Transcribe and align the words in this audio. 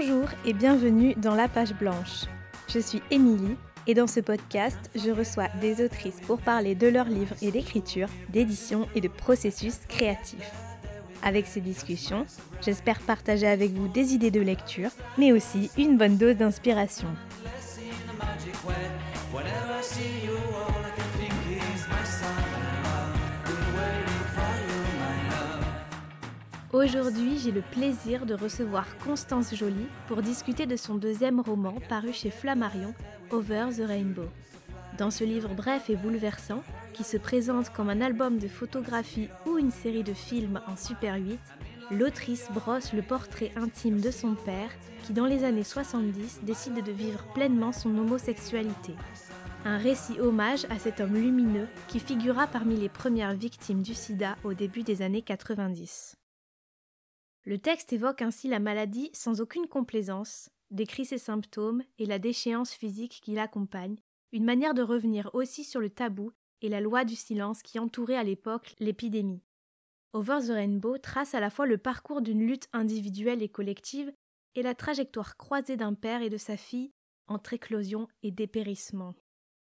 Bonjour 0.00 0.28
et 0.44 0.52
bienvenue 0.52 1.14
dans 1.16 1.34
La 1.34 1.48
Page 1.48 1.74
Blanche. 1.74 2.26
Je 2.68 2.78
suis 2.78 3.02
Émilie 3.10 3.56
et 3.88 3.94
dans 3.94 4.06
ce 4.06 4.20
podcast, 4.20 4.78
je 4.94 5.10
reçois 5.10 5.48
des 5.60 5.84
autrices 5.84 6.20
pour 6.24 6.40
parler 6.40 6.76
de 6.76 6.86
leurs 6.86 7.08
livres 7.08 7.34
et 7.42 7.50
d'écriture, 7.50 8.06
d'édition 8.28 8.86
et 8.94 9.00
de 9.00 9.08
processus 9.08 9.78
créatifs. 9.88 10.52
Avec 11.24 11.48
ces 11.48 11.60
discussions, 11.60 12.26
j'espère 12.64 13.00
partager 13.00 13.48
avec 13.48 13.72
vous 13.72 13.88
des 13.88 14.14
idées 14.14 14.30
de 14.30 14.40
lecture, 14.40 14.90
mais 15.16 15.32
aussi 15.32 15.68
une 15.76 15.98
bonne 15.98 16.16
dose 16.16 16.36
d'inspiration. 16.36 17.08
Aujourd'hui, 26.74 27.38
j'ai 27.38 27.50
le 27.50 27.62
plaisir 27.62 28.26
de 28.26 28.34
recevoir 28.34 28.84
Constance 28.98 29.54
Joly 29.54 29.86
pour 30.06 30.20
discuter 30.20 30.66
de 30.66 30.76
son 30.76 30.96
deuxième 30.96 31.40
roman 31.40 31.76
paru 31.88 32.12
chez 32.12 32.30
Flammarion, 32.30 32.92
Over 33.30 33.68
the 33.74 33.86
Rainbow. 33.88 34.28
Dans 34.98 35.10
ce 35.10 35.24
livre 35.24 35.54
bref 35.54 35.88
et 35.88 35.96
bouleversant, 35.96 36.62
qui 36.92 37.04
se 37.04 37.16
présente 37.16 37.70
comme 37.70 37.88
un 37.88 38.02
album 38.02 38.38
de 38.38 38.48
photographie 38.48 39.30
ou 39.46 39.56
une 39.56 39.70
série 39.70 40.02
de 40.02 40.12
films 40.12 40.60
en 40.66 40.76
Super 40.76 41.14
8, 41.14 41.40
l'autrice 41.90 42.50
brosse 42.52 42.92
le 42.92 43.00
portrait 43.00 43.52
intime 43.56 44.02
de 44.02 44.10
son 44.10 44.34
père 44.34 44.70
qui, 45.04 45.14
dans 45.14 45.26
les 45.26 45.44
années 45.44 45.64
70, 45.64 46.40
décide 46.42 46.84
de 46.84 46.92
vivre 46.92 47.24
pleinement 47.32 47.72
son 47.72 47.96
homosexualité. 47.96 48.92
Un 49.64 49.78
récit 49.78 50.20
hommage 50.20 50.66
à 50.68 50.78
cet 50.78 51.00
homme 51.00 51.14
lumineux 51.14 51.66
qui 51.86 51.98
figura 51.98 52.46
parmi 52.46 52.76
les 52.76 52.90
premières 52.90 53.32
victimes 53.32 53.80
du 53.80 53.94
sida 53.94 54.36
au 54.44 54.52
début 54.52 54.82
des 54.82 55.00
années 55.00 55.22
90. 55.22 56.18
Le 57.48 57.56
texte 57.56 57.94
évoque 57.94 58.20
ainsi 58.20 58.46
la 58.46 58.58
maladie 58.58 59.08
sans 59.14 59.40
aucune 59.40 59.68
complaisance, 59.68 60.50
décrit 60.70 61.06
ses 61.06 61.16
symptômes 61.16 61.82
et 61.98 62.04
la 62.04 62.18
déchéance 62.18 62.74
physique 62.74 63.20
qui 63.22 63.32
l'accompagne, 63.32 63.96
une 64.32 64.44
manière 64.44 64.74
de 64.74 64.82
revenir 64.82 65.30
aussi 65.32 65.64
sur 65.64 65.80
le 65.80 65.88
tabou 65.88 66.30
et 66.60 66.68
la 66.68 66.82
loi 66.82 67.06
du 67.06 67.16
silence 67.16 67.62
qui 67.62 67.78
entourait 67.78 68.18
à 68.18 68.22
l'époque 68.22 68.74
l'épidémie. 68.80 69.40
Over 70.12 70.40
the 70.46 70.50
Rainbow 70.50 70.98
trace 70.98 71.34
à 71.34 71.40
la 71.40 71.48
fois 71.48 71.64
le 71.64 71.78
parcours 71.78 72.20
d'une 72.20 72.46
lutte 72.46 72.68
individuelle 72.74 73.42
et 73.42 73.48
collective 73.48 74.12
et 74.54 74.60
la 74.60 74.74
trajectoire 74.74 75.38
croisée 75.38 75.78
d'un 75.78 75.94
père 75.94 76.20
et 76.20 76.28
de 76.28 76.36
sa 76.36 76.58
fille 76.58 76.92
entre 77.28 77.54
éclosion 77.54 78.08
et 78.22 78.30
dépérissement. 78.30 79.14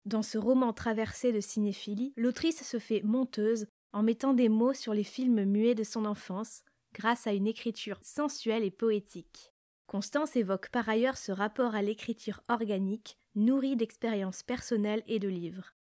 Dans 0.06 0.22
ce 0.22 0.38
roman 0.38 0.72
traversé 0.72 1.32
de 1.32 1.41
cinéphilie, 1.41 2.14
l'autrice 2.16 2.62
se 2.62 2.78
fait 2.78 3.03
monteuse 3.03 3.66
en 3.92 4.03
mettant 4.03 4.32
des 4.32 4.48
mots 4.48 4.72
sur 4.72 4.94
les 4.94 5.05
films 5.05 5.44
muets 5.44 5.75
de 5.75 5.84
son 5.84 6.06
enfance, 6.06 6.62
grâce 6.98 7.28
à 7.28 7.32
une 7.32 7.46
écriture 7.46 7.98
sensuelle 8.02 8.64
et 8.64 8.72
poétique. 8.72 9.52
Constance 9.86 10.34
évoque 10.34 10.68
par 10.68 10.88
ailleurs 10.88 11.16
ce 11.16 11.30
rapport 11.30 11.74
à 11.77 11.80
l'écriture 11.80 12.42
organique, 12.48 13.16
nourrie 13.36 13.77
d'expériences 13.77 14.42
personnelles 14.42 15.04
et 15.06 15.20
de 15.20 15.28
livres. 15.28 15.74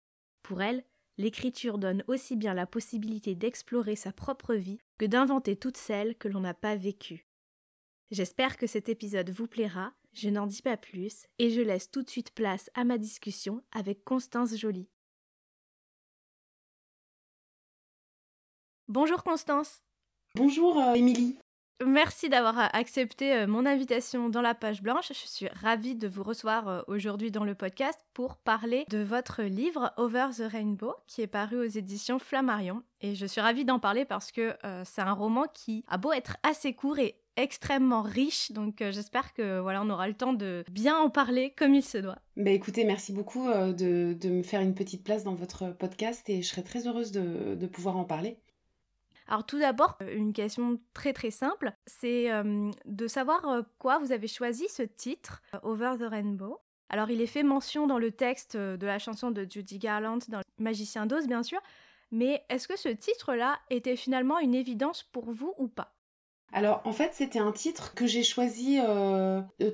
Pour 0.43 0.61
elle, 0.61 0.85
l'écriture 1.17 1.79
donne 1.79 2.03
aussi 2.09 2.35
bien 2.35 2.53
la 2.53 2.67
possibilité 2.67 3.37
d'explorer 3.37 3.95
sa 3.95 4.13
propre 4.13 4.55
vie 4.55 4.81
que 4.99 5.07
d'inventer 5.07 5.57
toutes 5.57 5.77
celles 5.77 6.17
que 6.17 6.29
l'on 6.29 6.41
n'a 6.41 6.53
pas 6.53 6.75
vécues. 6.75 7.27
J'espère 8.11 8.57
que 8.57 8.67
cet 8.67 8.89
épisode 8.89 9.31
vous 9.31 9.47
plaira, 9.47 9.95
je 10.13 10.29
n'en 10.29 10.47
dis 10.47 10.63
pas 10.63 10.77
plus, 10.77 11.27
et 11.39 11.51
je 11.51 11.61
laisse 11.61 11.91
tout 11.91 12.03
de 12.03 12.11
suite 12.11 12.33
place 12.33 12.71
à 12.75 12.85
ma 12.85 12.99
discussion 12.99 13.63
avec 13.73 14.05
Constance 14.05 14.57
Joly. 14.57 14.89
Bonjour 18.89 19.23
Constance 19.23 19.81
Bonjour 20.37 20.81
euh, 20.81 20.95
Émilie. 20.95 21.37
Merci 21.87 22.29
d'avoir 22.29 22.59
euh, 22.59 22.67
accepté 22.73 23.33
euh, 23.35 23.47
mon 23.47 23.65
invitation 23.67 24.29
dans 24.29 24.41
la 24.41 24.57
page 24.57 24.83
blanche. 24.83 25.11
Je 25.11 25.29
suis 25.29 25.47
ravie 25.47 25.95
de 25.95 26.09
vous 26.09 26.25
recevoir 26.25 26.83
aujourd'hui 26.89 27.31
dans 27.31 27.45
le 27.45 27.55
podcast 27.55 28.01
pour 28.15 28.37
parler 28.39 28.85
de 28.91 28.99
votre 28.99 29.45
livre 29.45 29.93
Over 29.97 30.31
the 30.37 30.51
Rainbow 30.51 30.93
qui 31.07 31.23
est 31.23 31.29
paru 31.29 31.61
aux 31.61 31.71
éditions 31.71 32.19
Flammarion. 32.19 32.83
Et 33.01 33.15
je 33.15 33.27
suis 33.27 33.41
ravie 33.41 33.65
d'en 33.65 33.79
parler 33.79 34.05
parce 34.05 34.33
que 34.33 34.57
c'est 34.85 35.03
un 35.03 35.13
roman 35.13 35.45
qui 35.53 35.85
a 35.87 35.99
beau 35.99 36.13
être 36.13 36.37
assez 36.43 36.73
court 36.75 36.99
et 36.99 37.15
extrêmement 37.37 38.03
riche, 38.03 38.53
donc 38.53 38.77
j'espère 38.79 39.35
que 39.35 39.59
voilà 39.59 39.83
on 39.83 39.91
aura 39.91 40.07
le 40.07 40.15
temps 40.15 40.33
de 40.33 40.65
bien 40.71 40.97
en 40.97 41.11
parler 41.11 41.53
comme 41.57 41.75
il 41.75 41.83
se 41.83 41.99
doit. 41.99 42.19
Bah 42.37 42.51
écoutez, 42.51 42.85
merci 42.85 43.13
beaucoup 43.13 43.49
de, 43.49 44.29
me 44.29 44.43
faire 44.43 44.63
une 44.63 44.75
petite 44.75 45.05
place 45.05 45.25
dans 45.25 45.35
votre 45.35 45.77
podcast 45.77 46.29
et 46.29 46.43
je 46.43 46.49
serais 46.49 46.63
très 46.63 46.87
heureuse 46.87 47.13
de 47.13 47.67
pouvoir 47.67 47.97
en 47.97 48.05
parler. 48.05 48.39
Alors 49.27 49.47
tout 49.47 49.59
d'abord, 49.59 49.97
euh, 50.03 50.17
une 50.17 50.33
question 50.33 50.79
très 50.93 51.13
très 51.13 51.31
simple, 51.31 51.73
c'est 51.87 52.31
euh, 52.31 52.71
de 52.85 53.07
savoir 53.07 53.49
euh, 53.49 53.63
quoi 53.79 53.99
vous 53.99 54.13
avez 54.13 54.29
choisi 54.29 54.69
ce 54.69 54.83
titre, 54.83 55.43
Over 55.63 55.95
the 55.99 56.09
Rainbow. 56.09 56.59
Alors 56.91 57.11
il 57.11 57.21
est 57.21 57.27
fait 57.27 57.43
mention 57.43 57.87
dans 57.87 57.99
le 57.99 58.13
texte 58.13 58.57
de 58.57 58.87
la 58.87 58.99
chanson 58.99 59.31
de 59.31 59.47
Judy 59.49 59.79
Garland, 59.79 60.19
dans 60.29 60.43
Magicien 60.59 61.07
d'Oz 61.07 61.27
bien 61.27 61.43
sûr, 61.43 61.61
mais 62.13 62.45
est-ce 62.51 62.69
que 62.69 62.79
ce 62.79 62.91
titre-là 62.91 63.59
était 63.71 63.97
finalement 63.97 64.39
une 64.39 64.55
évidence 64.55 65.03
pour 65.03 65.31
vous 65.33 65.55
ou 65.57 65.67
pas? 65.67 65.95
Alors 66.53 66.83
en 66.85 66.93
fait 66.93 67.11
c'était 67.15 67.41
un 67.41 67.51
titre 67.51 67.95
que 67.95 68.07
j'ai 68.07 68.23
choisi 68.23 68.79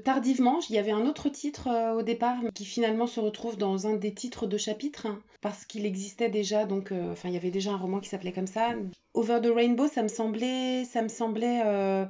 tardivement. 0.04 0.60
Il 0.70 0.76
y 0.76 0.78
avait 0.78 0.92
un 0.92 1.04
autre 1.04 1.28
titre 1.28 1.68
au 1.94 2.02
départ 2.02 2.38
qui 2.54 2.64
finalement 2.64 3.08
se 3.08 3.20
retrouve 3.20 3.58
dans 3.58 3.86
un 3.86 3.96
des 3.96 4.14
titres 4.14 4.46
de 4.46 4.56
chapitre 4.56 5.06
hein, 5.06 5.20
parce 5.42 5.66
qu'il 5.66 5.84
existait 5.84 6.30
déjà 6.30 6.64
donc 6.64 6.92
enfin 6.92 7.28
il 7.28 7.34
y 7.34 7.38
avait 7.38 7.50
déjà 7.50 7.72
un 7.72 7.76
roman 7.76 7.98
qui 7.98 8.08
s'appelait 8.08 8.32
comme 8.32 8.46
ça. 8.46 8.70
Over 9.12 9.40
the 9.42 9.50
Rainbow, 9.52 9.88
ça 9.88 10.04
me 10.04 10.08
semblait, 10.08 10.84
ça 10.84 11.02
me 11.02 11.08
semblait 11.08 11.62
euh, 11.66 12.04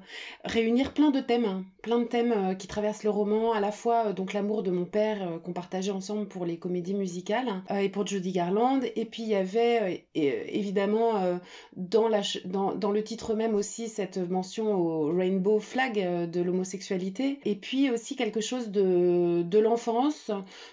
réunir 0.44 0.92
plein 0.92 1.10
de 1.10 1.20
thèmes, 1.20 1.46
hein. 1.46 1.64
plein 1.82 1.98
de 1.98 2.04
thèmes 2.04 2.32
euh, 2.36 2.54
qui 2.54 2.66
traversent 2.66 3.04
le 3.04 3.10
roman, 3.10 3.54
à 3.54 3.60
la 3.60 3.72
fois 3.72 4.08
euh, 4.08 4.12
donc 4.12 4.34
l'amour 4.34 4.62
de 4.62 4.70
mon 4.70 4.84
père 4.84 5.40
qu'on 5.42 5.54
partageait 5.54 5.92
ensemble 5.92 6.28
pour 6.28 6.44
les 6.44 6.58
comédies 6.58 6.92
musicales 6.92 7.62
et 7.70 7.88
pour 7.88 8.06
Judy 8.06 8.32
Garland, 8.32 8.80
et 8.96 9.06
puis 9.06 9.22
il 9.22 9.30
y 9.30 9.34
avait 9.34 10.08
évidemment 10.14 11.38
dans, 11.74 12.08
le 12.08 13.02
titre 13.02 13.34
même 13.34 13.54
aussi 13.54 13.88
cette 13.88 14.18
mention 14.18 14.74
au 14.74 15.16
Rainbow 15.16 15.58
Flag 15.58 16.30
de 16.30 16.40
l'homosexualité, 16.42 17.40
et 17.46 17.54
puis 17.54 17.90
aussi 17.90 18.14
quelque 18.14 18.42
chose 18.42 18.70
de, 18.70 19.42
de 19.42 19.58
l'enfance, 19.58 20.30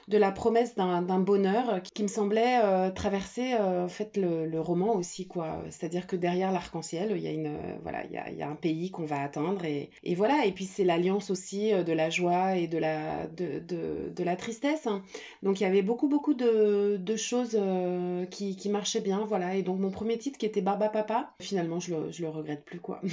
de 0.09 0.17
la 0.17 0.31
promesse 0.31 0.75
d'un 0.75 1.19
bonheur 1.19 1.81
qui 1.93 2.03
me 2.03 2.09
semblait 2.09 2.59
traverser 2.93 3.55
en 3.55 3.87
fait 3.87 4.17
le, 4.17 4.45
le 4.45 4.59
roman 4.59 4.95
aussi 4.95 5.27
quoi, 5.27 5.61
c'est-à-dire 5.69 6.05
que 6.07 6.16
derrière 6.17 6.51
l'arc-en-ciel, 6.51 7.13
il 7.15 7.21
y 7.21 7.27
a 7.27 7.31
une 7.31 7.47
euh, 7.47 7.77
voilà, 7.83 8.03
il 8.05 8.37
y 8.37 8.41
a, 8.41 8.49
un 8.49 8.55
pays 8.55 8.91
qu'on 8.91 9.05
va 9.05 9.21
atteindre 9.21 9.65
et, 9.65 9.89
voilà. 10.15 10.45
Et 10.45 10.51
puis 10.51 10.65
c'est 10.65 10.83
l'alliance 10.83 11.29
aussi 11.29 11.73
euh, 11.73 11.83
de 11.83 11.93
la 11.93 12.09
joie 12.09 12.55
et 12.55 12.67
de 12.67 12.77
la 12.77 13.27
de, 13.27 13.59
de, 13.59 14.23
la 14.23 14.35
tristesse. 14.35 14.87
Hein. 14.87 15.03
Donc 15.43 15.59
il 15.59 15.63
y 15.63 15.65
avait 15.65 15.81
beaucoup 15.81 16.07
beaucoup 16.07 16.33
de, 16.33 17.15
choses 17.15 17.57
euh, 17.59 18.25
qui, 18.25 18.69
marchaient 18.69 19.01
bien, 19.01 19.25
voilà. 19.25 19.55
Et 19.55 19.63
donc 19.63 19.79
mon 19.79 19.91
premier 19.91 20.17
titre 20.17 20.37
qui 20.37 20.45
était 20.45 20.61
Barba 20.61 20.89
Papa, 20.89 21.33
finalement 21.41 21.79
je 21.79 21.95
le, 21.95 22.11
le 22.19 22.29
regrette 22.29 22.65
plus 22.65 22.79
quoi. 22.79 23.01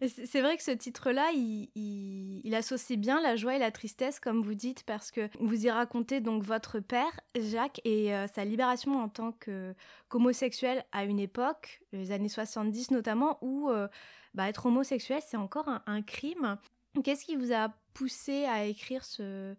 C'est 0.00 0.40
vrai 0.40 0.56
que 0.56 0.62
ce 0.62 0.70
titre-là, 0.70 1.30
il, 1.34 1.68
il, 1.74 2.54
associe 2.54 2.98
bien 2.98 3.20
la 3.20 3.36
joie 3.36 3.56
et 3.56 3.58
la 3.58 3.70
tristesse, 3.70 4.20
comme 4.20 4.42
vous 4.42 4.54
dites, 4.54 4.84
parce 4.84 5.10
que 5.10 5.28
vous 5.38 5.66
y 5.66 5.70
racontez 5.70 6.20
donc 6.20 6.42
votre 6.42 6.80
père, 6.80 7.20
Jacques, 7.38 7.80
et 7.84 8.10
sa 8.34 8.44
libération 8.44 8.98
en 8.98 9.08
tant 9.08 9.32
qu'homosexuel 9.32 10.84
à 10.92 11.04
une 11.04 11.20
époque 11.20 11.71
les 11.92 12.12
années 12.12 12.28
70 12.28 12.90
notamment, 12.90 13.38
où 13.42 13.70
euh, 13.70 13.88
bah, 14.34 14.48
être 14.48 14.66
homosexuel, 14.66 15.20
c'est 15.26 15.36
encore 15.36 15.68
un, 15.86 16.02
crime. 16.02 16.56
Qu'est-ce 17.04 17.24
qui 17.24 17.36
vous 17.36 17.52
a 17.52 17.70
poussé 17.94 18.44
à 18.44 18.64
écrire 18.64 19.04
ce, 19.04 19.54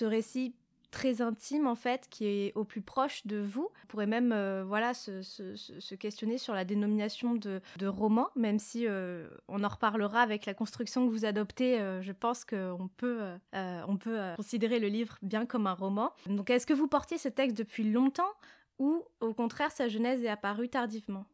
récit 0.00 0.54
très 0.90 1.22
intime 1.22 1.66
en 1.66 1.74
fait 1.74 2.06
qui 2.10 2.26
est 2.26 2.52
au 2.54 2.64
plus 2.64 2.82
proche 2.82 3.26
de 3.26 3.38
vous? 3.38 3.68
On 3.84 3.86
pourrait 3.86 4.06
même 4.06 4.32
euh, 4.32 4.62
voilà 4.66 4.92
se, 4.94 5.94
questionner 5.94 6.36
sur 6.38 6.54
la 6.54 6.64
dénomination 6.64 7.34
de, 7.34 7.60
de 7.78 7.86
roman, 7.86 8.28
même 8.36 8.58
si 8.58 8.86
euh, 8.86 9.28
on 9.48 9.64
en 9.64 9.68
reparlera 9.68 10.20
avec 10.20 10.44
la 10.44 10.54
construction 10.54 11.06
que 11.06 11.10
vous 11.10 11.24
adoptez. 11.24 11.78
je 12.00 12.12
pense 12.12 12.44
qu'on 12.44 12.88
peut 12.96 13.20
on 13.52 13.96
peut 13.96 14.18
considérer 14.36 14.78
le 14.78 14.88
livre 14.88 15.18
bien 15.22 15.46
comme 15.46 15.66
un 15.66 15.74
roman. 15.74 16.12
Donc 16.26 16.50
est-ce 16.50 16.66
que 16.66 16.74
vous 16.74 16.88
portiez 16.88 17.18
ce 17.18 17.28
texte 17.28 17.56
depuis 17.56 17.90
longtemps? 17.90 18.32
Ou 18.78 19.04
au 19.20 19.34
contraire 19.34 19.70
sa 19.70 19.88
genèse 19.88 20.24
est 20.24 20.28
apparue 20.28 20.68
tardivement 20.68 21.26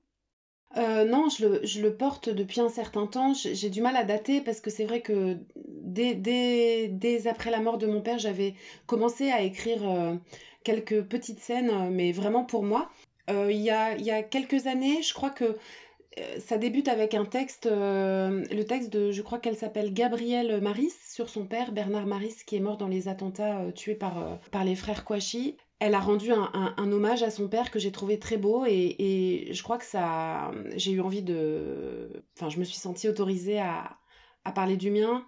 euh, 0.76 1.04
non, 1.04 1.28
je 1.30 1.80
le, 1.80 1.96
porte 1.96 2.28
depuis 2.28 2.60
un 2.60 2.68
certain 2.68 3.06
temps. 3.06 3.32
J'ai 3.34 3.70
du 3.70 3.80
mal 3.80 3.96
à 3.96 4.04
dater 4.04 4.40
parce 4.40 4.60
que 4.60 4.70
c'est 4.70 4.84
vrai 4.84 5.00
que 5.00 5.38
dès, 5.56 7.26
après 7.26 7.50
la 7.50 7.60
mort 7.60 7.78
de 7.78 7.86
mon 7.86 8.02
père, 8.02 8.18
j'avais 8.18 8.54
commencé 8.86 9.30
à 9.30 9.40
écrire 9.42 9.88
euh, 9.88 10.14
quelques 10.64 11.02
petites 11.02 11.40
scènes, 11.40 11.70
euh, 11.70 11.90
mais 11.90 12.12
vraiment 12.12 12.44
pour 12.44 12.62
moi. 12.62 12.90
il, 13.28 13.56
y 13.56 13.70
a, 13.70 14.22
quelques 14.22 14.66
années, 14.66 15.02
je 15.02 15.14
crois 15.14 15.30
que 15.30 15.56
ça 16.40 16.58
débute 16.58 16.88
avec 16.88 17.14
un 17.14 17.24
texte, 17.24 17.66
le 17.70 18.62
texte 18.64 18.90
de, 18.90 19.12
je 19.12 19.22
crois 19.22 19.38
qu'elle 19.38 19.56
s'appelle 19.56 19.94
Gabrielle 19.94 20.60
Maris, 20.60 20.92
sur 21.08 21.28
son 21.28 21.46
père, 21.46 21.70
Bernard 21.70 22.06
Maris, 22.06 22.34
qui 22.44 22.56
est 22.56 22.60
mort 22.60 22.76
dans 22.76 22.88
les 22.88 23.06
attentats 23.06 23.70
tués 23.72 23.94
par, 23.94 24.40
par 24.50 24.64
les 24.64 24.74
frères 24.74 25.04
Kouachi 25.04 25.56
elle 25.80 25.94
a 25.94 26.00
rendu 26.00 26.32
un, 26.32 26.92
hommage 26.92 27.22
à 27.22 27.30
son 27.30 27.48
père 27.48 27.70
que 27.70 27.78
j'ai 27.78 27.92
trouvé 27.92 28.18
très 28.18 28.36
beau 28.36 28.64
et, 28.66 29.48
je 29.50 29.62
crois 29.62 29.78
que 29.78 29.84
ça 29.84 30.50
j'ai 30.76 30.92
eu 30.92 31.00
envie 31.00 31.22
de 31.22 32.24
enfin 32.36 32.48
je 32.48 32.58
me 32.58 32.64
suis 32.64 32.78
sentie 32.78 33.08
autorisée 33.08 33.60
à, 33.60 33.98
parler 34.54 34.78
du 34.78 34.90
mien 34.90 35.26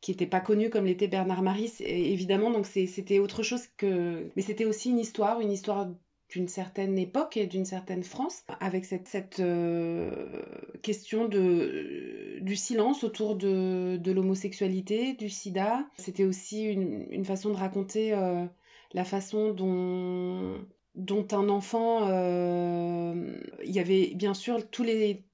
qui 0.00 0.12
n'était 0.12 0.28
pas 0.28 0.38
connu 0.38 0.70
comme 0.70 0.84
l'était 0.84 1.08
Bernard 1.08 1.42
Marie, 1.42 1.72
évidemment. 1.80 2.52
Donc 2.52 2.66
c'était 2.66 3.18
autre 3.18 3.42
chose 3.42 3.66
que. 3.76 4.30
Mais 4.36 4.42
c'était 4.42 4.64
aussi 4.64 4.90
une 4.90 5.00
histoire, 5.00 5.40
une 5.40 5.50
histoire 5.50 5.88
d'une 6.28 6.46
certaine 6.46 6.98
époque 6.98 7.36
et 7.36 7.46
d'une 7.46 7.64
certaine 7.64 8.04
France, 8.04 8.44
avec 8.60 8.84
cette, 8.84 9.40
euh, 9.40 10.42
question 10.82 11.26
de, 11.26 12.38
du 12.42 12.54
silence 12.54 13.02
autour 13.02 13.34
de, 13.34 13.98
l'homosexualité, 14.04 15.14
du 15.14 15.28
sida. 15.30 15.84
C'était 15.96 16.24
aussi 16.24 16.62
une, 16.64 17.06
une, 17.10 17.24
façon 17.24 17.50
de 17.50 17.56
raconter 17.56 18.12
euh, 18.12 18.46
la 18.94 19.04
façon 19.04 19.52
dont, 19.52 21.26
un 21.32 21.48
enfant... 21.48 22.08
Euh, 22.08 23.36
il 23.64 23.72
y 23.72 23.80
avait 23.80 24.12
bien 24.14 24.34
sûr 24.34 24.70
tous 24.70 24.82
les 24.82 25.24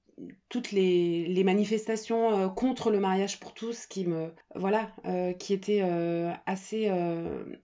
toutes 0.48 0.72
les, 0.72 1.42
manifestations 1.44 2.38
euh, 2.38 2.48
contre 2.48 2.90
le 2.90 3.00
mariage 3.00 3.40
pour 3.40 3.54
tous 3.54 3.86
qui 3.86 4.06
me 4.06 4.32
voilà 4.54 4.90
euh, 5.06 5.32
qui 5.32 5.52
étaient 5.52 5.82
euh, 5.82 6.32
assez 6.46 6.90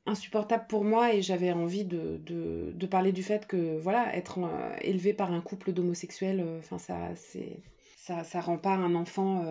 insupportables 0.06 0.66
pour 0.68 0.84
moi 0.84 1.14
et 1.14 1.22
j'avais 1.22 1.52
envie 1.52 1.84
de, 1.84 2.86
parler 2.90 3.12
du 3.12 3.22
fait 3.22 3.46
que 3.46 3.78
voilà 3.78 4.14
être 4.16 4.38
élevé 4.80 5.12
par 5.12 5.32
un 5.32 5.40
couple 5.40 5.72
d'homosexuels 5.72 6.44
enfin 6.58 6.78
ça 6.78 6.96
c'est 7.16 7.60
ça 8.06 8.24
ça 8.24 8.40
rend 8.40 8.58
pas 8.58 8.74
un 8.74 8.94
enfant 8.94 9.44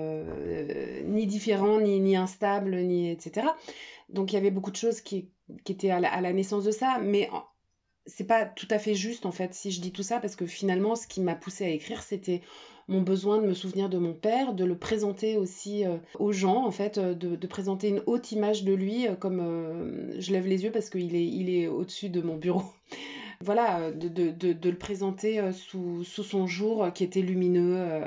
ni 1.06 1.28
différent 1.28 1.80
ni, 1.80 2.00
ni 2.00 2.16
instable 2.16 2.76
ni 2.78 3.10
etc 3.10 3.48
donc 4.10 4.32
il 4.32 4.36
y 4.36 4.38
avait 4.38 4.52
beaucoup 4.52 4.72
de 4.72 4.76
choses 4.76 5.02
qui, 5.02 5.30
qui 5.64 5.72
étaient 5.72 5.90
à 5.90 6.00
la, 6.00 6.34
naissance 6.34 6.64
de 6.64 6.72
ça 6.72 7.00
mais 7.02 7.30
c'est 8.06 8.28
pas 8.28 8.46
tout 8.46 8.68
à 8.70 8.80
fait 8.80 8.96
juste 8.96 9.26
en 9.26 9.32
fait 9.32 9.54
si 9.54 9.72
je 9.72 9.82
dis 9.82 9.92
tout 9.92 10.04
ça 10.04 10.20
parce 10.20 10.36
que 10.36 10.46
finalement 10.46 10.96
ce 10.96 11.08
qui 11.08 11.22
m'a 11.22 11.36
poussé 11.36 11.66
à 11.66 11.70
écrire 11.70 12.02
c'était 12.02 12.42
mon 12.88 13.02
besoin 13.02 13.42
de 13.42 13.48
me 13.48 13.54
souvenir 13.54 13.90
de 13.90 13.98
mon 13.98 14.14
père, 14.14 14.54
de 14.54 14.64
le 14.64 14.78
présenter 14.78 15.38
aussi 15.38 15.86
euh, 15.86 15.98
aux 16.20 16.32
gens, 16.32 16.66
en 16.66 16.72
fait, 16.72 16.98
euh, 16.98 17.14
de, 17.14 17.48
présenter 17.48 17.90
une 17.90 18.04
haute 18.06 18.32
image 18.32 18.64
de 18.64 18.74
lui, 18.74 19.08
euh, 19.08 19.16
comme 19.16 20.12
je 20.18 20.32
lève 20.32 20.48
les 20.48 20.64
yeux 20.64 20.72
parce 20.72 20.90
qu'il 20.90 21.16
est, 21.16 21.26
il 21.26 21.50
est 21.50 21.68
au-dessus 21.68 22.10
de 22.10 22.22
mon 22.22 22.36
bureau. 22.36 22.64
Voilà, 23.42 23.92
de, 23.92 24.08
de, 24.08 24.70
le 24.70 24.78
présenter 24.78 25.52
sous, 25.52 26.04
sous, 26.04 26.24
son 26.24 26.48
jour 26.48 26.92
qui 26.94 27.04
était 27.04 27.22
lumineux, 27.22 28.02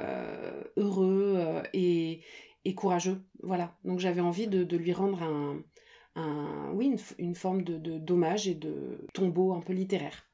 heureux 0.76 1.62
et, 1.72 2.22
et, 2.64 2.74
courageux. 2.74 3.20
Voilà, 3.42 3.76
donc 3.84 3.98
j'avais 3.98 4.20
envie 4.20 4.46
de, 4.48 4.76
lui 4.76 4.92
rendre 4.92 5.22
un, 5.22 5.62
un 6.16 6.70
oui, 6.74 6.86
une, 6.86 7.26
une 7.26 7.34
forme 7.34 7.62
de 7.62 7.98
d'hommage 7.98 8.48
et 8.48 8.54
de 8.54 9.06
tombeau 9.14 9.52
un 9.52 9.60
peu 9.60 9.72
littéraire. 9.72 10.28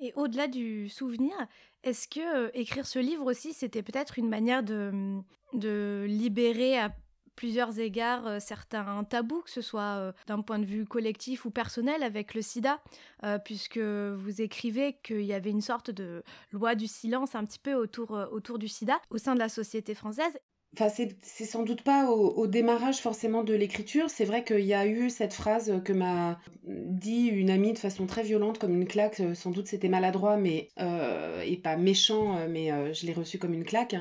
Et 0.00 0.12
au-delà 0.14 0.46
du 0.46 0.88
souvenir, 0.88 1.34
est-ce 1.82 2.06
que 2.06 2.20
euh, 2.20 2.50
écrire 2.54 2.86
ce 2.86 2.98
livre 2.98 3.26
aussi, 3.26 3.52
c'était 3.52 3.82
peut-être 3.82 4.18
une 4.18 4.28
manière 4.28 4.62
de, 4.62 5.20
de 5.54 6.04
libérer 6.08 6.78
à 6.78 6.94
plusieurs 7.38 7.78
égards 7.78 8.26
euh, 8.26 8.38
certains 8.40 9.04
tabous, 9.04 9.42
que 9.42 9.50
ce 9.50 9.60
soit 9.60 9.96
euh, 9.96 10.12
d'un 10.26 10.40
point 10.40 10.58
de 10.58 10.64
vue 10.64 10.84
collectif 10.84 11.44
ou 11.44 11.50
personnel 11.50 12.02
avec 12.02 12.34
le 12.34 12.42
sida, 12.42 12.80
puisque 13.44 13.78
vous 13.78 14.40
écrivez 14.40 14.98
qu'il 15.04 15.22
y 15.22 15.32
avait 15.32 15.50
une 15.50 15.60
sorte 15.60 15.90
de 15.92 16.24
loi 16.50 16.74
du 16.74 16.88
silence 16.88 17.36
un 17.36 17.44
petit 17.44 17.58
peu 17.58 17.74
autour, 17.74 18.10
autour 18.32 18.58
du 18.58 18.68
sida 18.68 19.00
au 19.10 19.18
sein 19.18 19.34
de 19.34 19.38
la 19.38 19.48
société 19.48 19.94
française. 19.94 20.38
Enfin, 20.74 20.90
c'est 20.90 21.44
sans 21.44 21.64
doute 21.64 21.82
pas 21.82 22.10
au, 22.10 22.46
démarrage 22.46 22.98
forcément 22.98 23.42
de 23.42 23.54
l'écriture. 23.54 24.10
C'est 24.10 24.26
vrai 24.26 24.44
qu'il 24.44 24.64
y 24.64 24.74
a 24.74 24.86
eu 24.86 25.08
cette 25.08 25.32
phrase 25.32 25.80
que 25.82 25.92
m'a 25.92 26.38
dit 26.64 27.26
une 27.26 27.50
amie 27.50 27.72
de 27.72 27.78
façon 27.78 28.06
très 28.06 28.22
violente, 28.22 28.58
comme 28.58 28.74
une 28.74 28.86
claque. 28.86 29.20
Sans 29.34 29.50
doute 29.50 29.66
c'était 29.66 29.88
maladroit, 29.88 30.36
mais 30.36 30.68
euh, 30.78 31.42
et 31.42 31.56
pas 31.56 31.76
méchant, 31.76 32.46
mais 32.48 32.70
euh, 32.70 32.92
je 32.92 33.06
l'ai 33.06 33.14
reçu 33.14 33.38
comme 33.38 33.54
une 33.54 33.64
claque. 33.64 33.96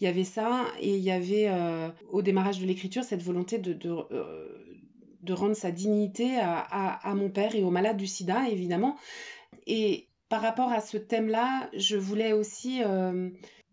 Il 0.00 0.04
y 0.04 0.06
avait 0.06 0.24
ça, 0.24 0.66
et 0.80 0.94
il 0.96 1.02
y 1.02 1.10
avait 1.10 1.48
euh, 1.48 1.88
au 2.10 2.20
démarrage 2.22 2.60
de 2.60 2.66
l'écriture 2.66 3.04
cette 3.04 3.22
volonté 3.22 3.58
de, 3.58 3.72
de, 3.72 5.32
rendre 5.32 5.56
sa 5.56 5.70
dignité 5.70 6.38
à, 6.38 6.60
à, 6.60 7.14
mon 7.14 7.30
père 7.30 7.54
et 7.54 7.64
aux 7.64 7.70
malades 7.70 7.96
du 7.96 8.06
SIDA, 8.06 8.48
évidemment. 8.50 8.96
Et 9.66 10.08
par 10.28 10.42
rapport 10.42 10.70
à 10.70 10.80
ce 10.80 10.98
thème-là, 10.98 11.70
je 11.74 11.96
voulais 11.96 12.32
aussi 12.32 12.80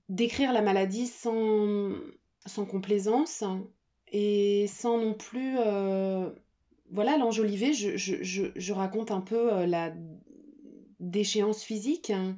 décrire 0.08 0.54
la 0.54 0.62
maladie 0.62 1.08
sans 1.08 1.92
sans 2.46 2.66
complaisance 2.66 3.44
et 4.12 4.68
sans 4.68 4.98
non 4.98 5.14
plus 5.14 5.56
euh, 5.58 6.30
voilà 6.92 7.18
l'enjoliver 7.18 7.74
je, 7.74 7.98
je, 7.98 8.46
je, 8.56 8.74
raconte 8.74 9.12
un 9.12 9.22
peu 9.22 9.54
euh, 9.54 9.66
la 9.66 9.94
déchéance 11.00 11.64
physique 11.64 12.10
hein. 12.10 12.38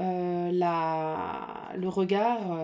euh, 0.00 0.50
la, 0.52 1.72
le 1.76 1.88
regard 1.88 2.58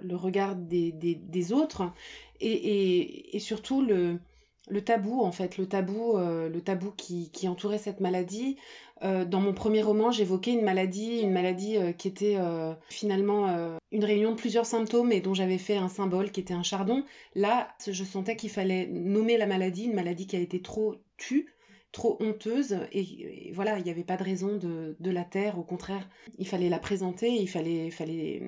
le 0.00 0.16
regard 0.16 0.54
des, 0.56 0.92
des, 0.92 1.14
des 1.16 1.52
autres 1.52 1.92
et, 2.40 2.52
et, 2.52 3.36
et, 3.36 3.40
surtout 3.40 3.82
le, 3.82 4.20
le 4.68 4.82
tabou 4.82 5.22
en 5.22 5.32
fait 5.32 5.58
le 5.58 5.66
tabou 5.66 6.16
le 6.16 6.60
tabou 6.60 6.92
qui, 6.96 7.48
entourait 7.48 7.78
cette 7.78 8.00
maladie 8.00 8.56
euh, 9.04 9.24
dans 9.24 9.40
mon 9.40 9.52
premier 9.52 9.82
roman, 9.82 10.10
j'évoquais 10.10 10.52
une 10.52 10.64
maladie, 10.64 11.20
une 11.20 11.32
maladie 11.32 11.76
euh, 11.76 11.92
qui 11.92 12.08
était 12.08 12.36
euh, 12.36 12.74
finalement 12.88 13.78
une 13.92 14.04
réunion 14.04 14.32
de 14.32 14.36
plusieurs 14.36 14.66
symptômes 14.66 15.12
et 15.12 15.20
dont 15.20 15.34
j'avais 15.34 15.58
fait 15.58 15.76
un 15.76 15.88
symbole 15.88 16.30
qui 16.30 16.40
était 16.40 16.54
un 16.54 16.62
chardon. 16.62 17.04
Là, 17.34 17.68
je 17.86 18.04
sentais 18.04 18.36
qu'il 18.36 18.50
fallait 18.50 18.86
nommer 18.86 19.36
la 19.36 19.46
maladie, 19.46 19.84
une 19.84 19.94
maladie 19.94 20.26
qui 20.26 20.36
a 20.36 20.40
été 20.40 20.60
trop 20.60 20.96
tue, 21.16 21.54
trop 21.92 22.16
honteuse 22.20 22.78
et, 22.92 23.50
voilà, 23.54 23.78
il 23.78 23.84
n'y 23.84 23.90
avait 23.90 24.04
pas 24.04 24.16
de 24.16 24.24
raison 24.24 24.56
de, 24.56 25.10
la 25.10 25.24
taire, 25.24 25.58
au 25.58 25.62
contraire, 25.62 26.08
il 26.38 26.46
fallait 26.46 26.68
la 26.68 26.78
présenter, 26.78 27.30
il 27.30 27.48
fallait, 27.48 27.90
fallait 27.90 28.42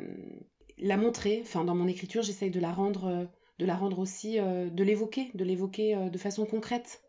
la 0.78 0.96
montrer. 0.96 1.40
Enfin, 1.42 1.64
dans 1.64 1.74
mon 1.74 1.86
écriture, 1.86 2.22
j'essaye 2.22 2.50
de 2.50 2.60
la 2.60 2.72
rendre, 2.72 3.28
de 3.60 3.66
la 3.66 3.76
rendre 3.76 4.00
aussi, 4.00 4.38
de 4.38 4.84
l'évoquer, 4.84 5.30
de 5.34 5.44
l'évoquer 5.44 6.08
de 6.10 6.18
façon 6.18 6.46
concrète. 6.46 7.02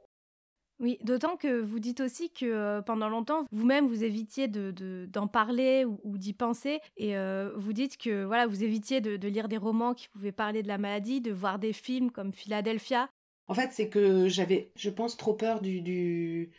Oui, 0.82 0.98
d'autant 1.04 1.38
que 1.38 1.62
vous 1.62 1.80
dites 1.80 2.02
aussi 2.02 2.32
que 2.32 2.46
euh, 2.46 2.82
pendant 2.82 3.08
longtemps, 3.08 3.44
vous-même, 3.52 3.86
vous 3.86 4.04
évitiez 4.04 4.48
d'en 4.48 4.72
de, 4.72 5.08
d'en 5.08 5.28
parler 5.28 5.86
ou, 5.86 6.18
d'y 6.18 6.34
penser. 6.34 6.80
Et 6.98 7.16
euh, 7.16 7.52
vous 7.56 7.72
dites 7.72 7.98
que 7.98 8.24
voilà, 8.24 8.48
vous 8.48 8.64
évitiez 8.64 9.00
de, 9.00 9.28
lire 9.28 9.48
des 9.48 9.58
romans 9.58 9.94
qui 9.94 10.08
pouvaient 10.10 10.32
parler 10.32 10.64
de 10.64 10.68
la 10.68 10.80
maladie, 10.80 11.22
de 11.22 11.32
voir 11.32 11.60
des 11.60 11.72
films 11.72 12.10
comme 12.10 12.34
Philadelphia. 12.34 13.10
En 13.48 13.54
fait, 13.54 13.70
c'est 13.72 13.90
que 13.90 14.28
j'avais, 14.28 14.72
je 14.76 14.90
pense, 14.90 15.18
trop 15.18 15.36
peur 15.36 15.62
du, 15.62 15.82
du 15.82 16.50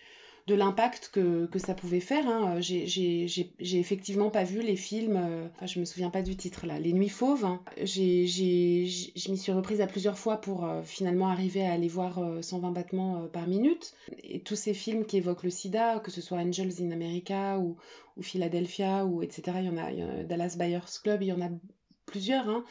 de 0.46 0.54
l'impact 0.54 1.10
que, 1.12 1.46
que, 1.46 1.58
ça 1.58 1.74
pouvait 1.74 2.00
faire. 2.00 2.26
Hein. 2.26 2.60
J'ai 2.60 3.28
effectivement 3.60 4.31
pas 4.31 4.44
vu 4.44 4.60
les 4.60 4.76
films, 4.76 5.17
euh, 5.17 5.46
enfin 5.55 5.67
je 5.67 5.78
me 5.78 5.84
souviens 5.84 6.10
pas 6.10 6.22
du 6.22 6.36
titre 6.36 6.67
là, 6.67 6.78
Les 6.81 6.93
Nuits 6.93 7.08
Fauves. 7.08 7.44
Hein. 7.44 7.62
Je 7.76 9.31
m'y 9.31 9.38
suis 9.38 9.52
reprise 9.52 9.81
à 9.81 9.86
plusieurs 9.86 10.19
fois 10.19 10.38
pour 10.38 10.64
euh, 10.64 10.82
finalement 10.82 11.28
arriver 11.28 11.64
à 11.64 11.72
aller 11.72 11.88
voir 11.88 12.20
120 12.43 12.69
euh, 12.69 12.72
battements 12.72 13.28
par 13.28 13.46
minute. 13.46 13.94
Et 14.22 14.40
tous 14.40 14.56
ces 14.56 14.74
films 14.74 15.05
qui 15.05 15.19
évoquent 15.19 15.44
le 15.44 15.50
sida, 15.50 16.00
que 16.00 16.10
ce 16.10 16.20
soit 16.20 16.38
Angels 16.38 16.81
in 16.81 16.90
America 16.90 17.58
ou, 17.58 17.76
ou 18.17 18.22
Philadelphia 18.22 19.05
ou 19.05 19.22
etc., 19.22 19.58
il 19.60 19.67
y 19.67 19.69
en 19.69 19.78
a, 19.78 20.24
Dallas 20.24 20.56
Buyers 20.58 20.81
Club, 21.02 21.22
il 21.22 21.28
y 21.28 21.32
en 21.32 21.40
a 21.40 21.50
plusieurs. 22.06 22.48
Hein 22.48 22.64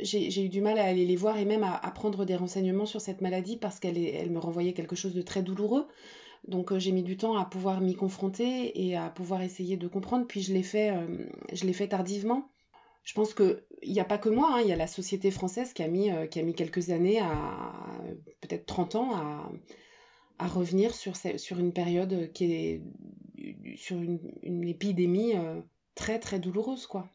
j'ai 0.00 0.44
eu 0.44 0.48
du 0.48 0.60
mal 0.60 0.78
à 0.78 0.84
aller 0.84 1.04
les 1.04 1.16
voir 1.16 1.38
et 1.38 1.44
même 1.44 1.64
à, 1.64 1.74
à 1.74 1.90
prendre 1.90 2.24
des 2.24 2.36
renseignements 2.36 2.86
sur 2.86 3.00
cette 3.00 3.20
maladie 3.20 3.56
parce 3.56 3.80
qu'elle 3.80 3.98
elle 3.98 4.30
me 4.30 4.38
renvoyait 4.38 4.72
quelque 4.72 4.94
chose 4.94 5.12
de 5.12 5.22
très 5.22 5.42
douloureux. 5.42 5.88
Donc 6.46 6.72
euh, 6.72 6.78
j'ai 6.78 6.92
mis 6.92 7.02
du 7.02 7.16
temps 7.16 7.36
à 7.36 7.44
pouvoir 7.44 7.80
m'y 7.80 7.94
confronter 7.94 8.86
et 8.86 8.96
à 8.96 9.10
pouvoir 9.10 9.42
essayer 9.42 9.76
de 9.76 9.88
comprendre. 9.88 10.26
Puis 10.26 10.42
je 10.42 10.52
l'ai 10.52 10.62
fait, 10.62 10.90
euh, 10.90 11.26
je 11.52 11.64
l'ai 11.64 11.72
fait 11.72 11.88
tardivement. 11.88 12.50
Je 13.04 13.14
pense 13.14 13.34
qu'il 13.34 13.62
n'y 13.86 14.00
a 14.00 14.04
pas 14.04 14.18
que 14.18 14.28
moi, 14.28 14.50
hein. 14.54 14.60
il 14.60 14.68
y 14.68 14.72
a 14.72 14.76
la 14.76 14.86
société 14.86 15.30
française 15.30 15.72
qui 15.72 15.82
a 15.82 15.88
mis, 15.88 16.10
euh, 16.10 16.26
qui 16.26 16.38
a 16.40 16.42
mis 16.42 16.54
quelques 16.54 16.90
années, 16.90 17.20
à 17.20 17.72
peut-être 18.40 18.66
30 18.66 18.94
ans, 18.96 19.14
à, 19.16 19.50
à 20.38 20.46
revenir 20.46 20.94
sur, 20.94 21.16
sur, 21.16 21.58
une 21.58 21.72
période 21.72 22.30
qui 22.32 22.52
est 22.52 22.82
sur 23.76 23.96
une, 23.96 24.20
une 24.42 24.68
épidémie 24.68 25.34
très 25.94 26.18
très 26.18 26.38
douloureuse 26.38 26.86
quoi. 26.86 27.08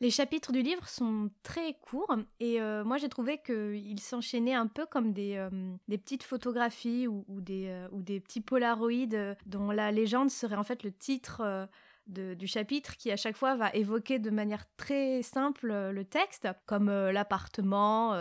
Les 0.00 0.10
chapitres 0.10 0.52
du 0.52 0.60
livre 0.60 0.86
sont 0.88 1.30
très 1.42 1.72
courts 1.72 2.18
et 2.38 2.60
euh, 2.60 2.84
moi 2.84 2.98
j'ai 2.98 3.08
trouvé 3.08 3.38
qu'ils 3.38 4.00
s'enchaînaient 4.00 4.52
un 4.52 4.66
peu 4.66 4.84
comme 4.84 5.14
des, 5.14 5.36
euh, 5.36 5.48
petites 5.88 6.22
photographies 6.22 7.08
ou, 7.08 7.24
des, 7.28 7.68
euh, 7.68 7.88
ou 7.92 8.02
des 8.02 8.20
petits 8.20 8.42
polaroïdes 8.42 9.38
dont 9.46 9.70
la 9.70 9.92
légende 9.92 10.28
serait 10.28 10.56
en 10.56 10.64
fait 10.64 10.82
le 10.82 10.92
titre 10.92 11.68
du 12.08 12.46
chapitre 12.46 12.96
qui 12.98 13.10
à 13.10 13.16
chaque 13.16 13.38
fois 13.38 13.56
va 13.56 13.72
évoquer 13.72 14.18
de 14.18 14.30
manière 14.30 14.64
très 14.76 15.22
simple 15.22 15.68
le 15.68 16.04
texte, 16.04 16.46
comme 16.66 16.88
l'appartement, 16.88 18.14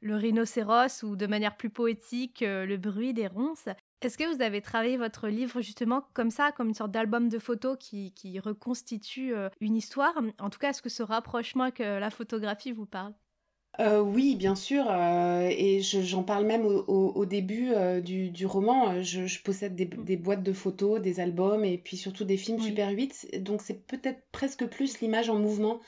le 0.00 0.16
rhinocéros 0.16 1.02
ou 1.02 1.16
de 1.16 1.26
manière 1.26 1.56
plus 1.56 1.68
poétique 1.68 2.40
le 2.40 2.76
bruit 2.76 3.12
des 3.12 3.26
ronces. 3.26 3.68
Est-ce 4.00 4.16
que 4.16 4.32
vous 4.32 4.42
avez 4.42 4.60
travaillé 4.60 4.96
votre 4.96 5.26
livre 5.26 5.60
justement 5.60 6.04
comme 6.14 6.30
ça, 6.30 6.52
comme 6.52 6.68
une 6.68 6.74
sorte 6.74 6.92
d'album 6.92 7.28
de 7.28 7.38
photos 7.38 7.76
qui, 7.78 8.38
reconstitue 8.38 9.34
euh, 9.34 9.48
une 9.60 9.74
histoire? 9.74 10.14
En 10.38 10.50
tout 10.50 10.60
cas, 10.60 10.70
est-ce 10.70 10.82
que 10.82 10.88
ce 10.88 11.02
rapprochement 11.02 11.72
que 11.72 11.98
la 11.98 12.10
photographie 12.10 12.70
vous 12.70 12.86
parle? 12.86 13.12
Euh, 13.80 14.00
oui, 14.00 14.36
bien 14.36 14.54
sûr, 14.54 14.86
euh, 14.88 15.48
et 15.50 15.80
j'en 15.80 16.22
parle 16.22 16.44
même 16.44 16.64
au, 16.64 17.26
début 17.26 17.72
du, 18.02 18.46
roman. 18.46 19.02
Je, 19.02 19.42
possède 19.42 19.74
des, 19.74 20.16
boîtes 20.16 20.44
de 20.44 20.52
photos, 20.52 21.00
des 21.00 21.18
albums 21.18 21.64
et 21.64 21.78
puis 21.78 21.96
surtout 21.96 22.24
des 22.24 22.36
films 22.36 22.60
Super 22.60 22.90
8. 22.90 23.42
Donc 23.42 23.62
c'est 23.62 23.84
peut-être 23.86 24.22
presque 24.30 24.64
plus 24.66 25.00
l'image 25.00 25.28
en 25.28 25.38
mouvement 25.38 25.80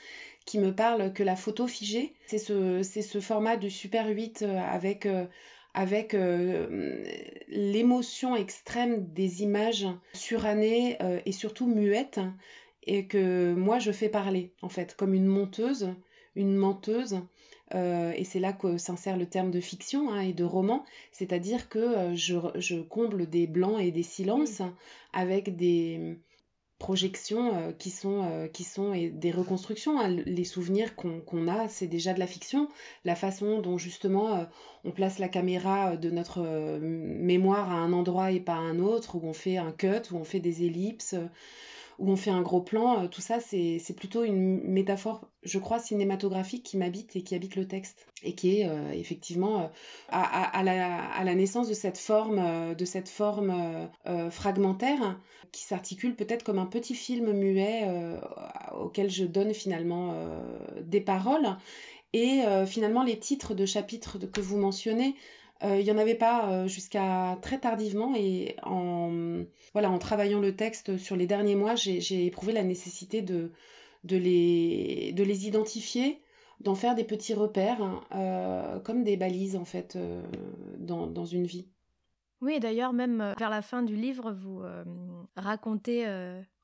qui 0.45 0.59
me 0.59 0.73
parle 0.75 1.13
que 1.13 1.23
la 1.23 1.37
photo 1.37 1.65
figée. 1.65 2.13
C'est 2.27 2.39
ce, 2.39 2.83
ce 2.83 3.19
format 3.21 3.55
du 3.55 3.69
Super 3.69 4.07
8 4.07 4.43
avec 4.43 5.07
avec 5.73 6.15
l'émotion 7.47 8.35
extrême 8.35 9.05
des 9.13 9.41
images 9.43 9.87
surannées 10.13 10.97
et 11.25 11.31
surtout 11.31 11.67
muettes 11.67 12.19
et 12.83 13.05
que 13.05 13.53
moi 13.53 13.79
je 13.79 13.91
fais 13.91 14.09
parler 14.09 14.51
en 14.61 14.69
fait 14.69 14.95
comme 14.95 15.13
une 15.13 15.27
monteuse, 15.27 15.93
une 16.35 16.55
menteuse. 16.55 17.21
Euh, 17.73 18.11
et 18.17 18.25
c'est 18.25 18.39
là 18.41 18.51
que 18.51 18.77
s'insère 18.77 19.15
le 19.15 19.25
terme 19.25 19.49
de 19.49 19.61
fiction 19.61 20.11
hein, 20.11 20.19
et 20.19 20.33
de 20.33 20.43
roman, 20.43 20.83
c'est-à-dire 21.13 21.69
que 21.69 21.79
euh, 21.79 22.15
je, 22.15 22.35
je, 22.55 22.81
comble 22.81 23.29
des 23.29 23.47
blancs 23.47 23.79
et 23.79 23.91
des 23.91 24.03
silences 24.03 24.61
avec 25.13 25.55
des 25.55 26.17
projections 26.81 27.55
euh, 27.55 27.71
qui 27.71 27.91
sont, 27.91 28.49
qui 28.51 28.63
sont 28.63 28.91
et 28.93 29.09
des 29.09 29.29
reconstructions. 29.31 29.99
Hein. 29.99 30.09
Les 30.25 30.43
souvenirs 30.43 30.95
qu'on 30.95 31.47
a, 31.47 31.67
c'est 31.67 31.85
déjà 31.85 32.13
de 32.13 32.19
la 32.19 32.25
fiction. 32.25 32.67
La 33.05 33.15
façon 33.15 33.61
dont 33.61 33.77
justement 33.77 34.47
on 34.83 34.91
place 34.91 35.19
la 35.19 35.29
caméra 35.29 35.95
de 35.95 36.09
notre 36.09 36.41
mémoire 36.79 37.71
à 37.71 37.75
un 37.75 37.93
endroit 37.93 38.31
et 38.31 38.39
pas 38.39 38.55
à 38.55 38.57
un 38.57 38.79
autre, 38.79 39.15
où 39.15 39.21
on 39.23 39.33
fait 39.33 39.57
un 39.57 39.71
cut, 39.71 40.11
où 40.11 40.17
on 40.17 40.23
fait 40.23 40.39
des 40.39 40.63
ellipses 40.63 41.15
où 42.01 42.09
on 42.09 42.15
fait 42.15 42.31
un 42.31 42.41
gros 42.41 42.61
plan, 42.61 43.03
euh, 43.03 43.07
tout 43.07 43.21
ça, 43.21 43.39
c'est 43.39 43.95
plutôt 43.95 44.23
une 44.23 44.59
métaphore, 44.63 45.21
je 45.43 45.59
crois, 45.59 45.77
cinématographique 45.77 46.63
qui 46.63 46.77
m'habite 46.77 47.15
et 47.15 47.21
qui 47.21 47.35
habite 47.35 47.55
le 47.55 47.67
texte, 47.67 48.07
et 48.23 48.33
qui 48.33 48.59
est 48.59 48.67
euh, 48.67 48.91
effectivement 48.91 49.61
euh, 49.61 49.67
à, 50.09 50.63
la, 50.63 51.35
naissance 51.35 51.69
de 51.69 51.75
cette 51.75 51.99
forme, 51.99 52.73
de 52.75 52.85
cette 52.85 53.07
forme 53.07 53.87
fragmentaire 54.31 55.19
qui 55.51 55.63
s'articule 55.63 56.15
peut-être 56.15 56.43
comme 56.43 56.59
un 56.59 56.65
petit 56.65 56.95
film 56.95 57.33
muet 57.33 57.87
auquel 58.77 59.09
je 59.09 59.23
donne 59.23 59.53
finalement 59.53 60.15
des 60.81 61.01
paroles. 61.01 61.55
Et 62.13 62.41
finalement, 62.67 63.03
les 63.03 63.17
titres 63.17 63.53
de 63.53 63.65
chapitres 63.65 64.17
que 64.19 64.41
vous 64.41 64.57
mentionnez, 64.57 65.15
euh, 65.63 65.79
il 65.79 65.85
n'y 65.85 65.91
en 65.91 65.97
avait 65.97 66.15
pas 66.15 66.51
euh, 66.51 66.67
jusqu'à 66.67 67.37
très 67.41 67.59
tardivement 67.59 68.15
et 68.15 68.55
en, 68.63 69.43
voilà, 69.73 69.91
en 69.91 69.99
travaillant 69.99 70.39
le 70.39 70.55
texte 70.55 70.97
sur 70.97 71.15
les 71.15 71.27
derniers 71.27 71.55
mois, 71.55 71.75
j'ai 71.75 72.25
éprouvé 72.25 72.53
la 72.53 72.63
nécessité 72.63 73.21
de, 73.21 73.51
de, 74.03 74.17
les, 74.17 75.13
de 75.13 75.23
les 75.23 75.47
identifier, 75.47 76.21
d'en 76.59 76.75
faire 76.75 76.95
des 76.95 77.03
petits 77.03 77.33
repères, 77.33 77.81
hein, 77.81 78.01
euh, 78.15 78.79
comme 78.79 79.03
des 79.03 79.17
balises 79.17 79.55
en 79.55 79.65
fait 79.65 79.97
dans, 80.77 81.07
dans 81.07 81.25
une 81.25 81.45
vie. 81.45 81.67
Oui, 82.41 82.59
d'ailleurs, 82.59 82.93
même 82.93 83.33
vers 83.37 83.49
la 83.49 83.61
fin 83.61 83.83
du 83.83 83.95
livre, 83.95 84.31
vous 84.31 84.63
racontez 85.35 86.05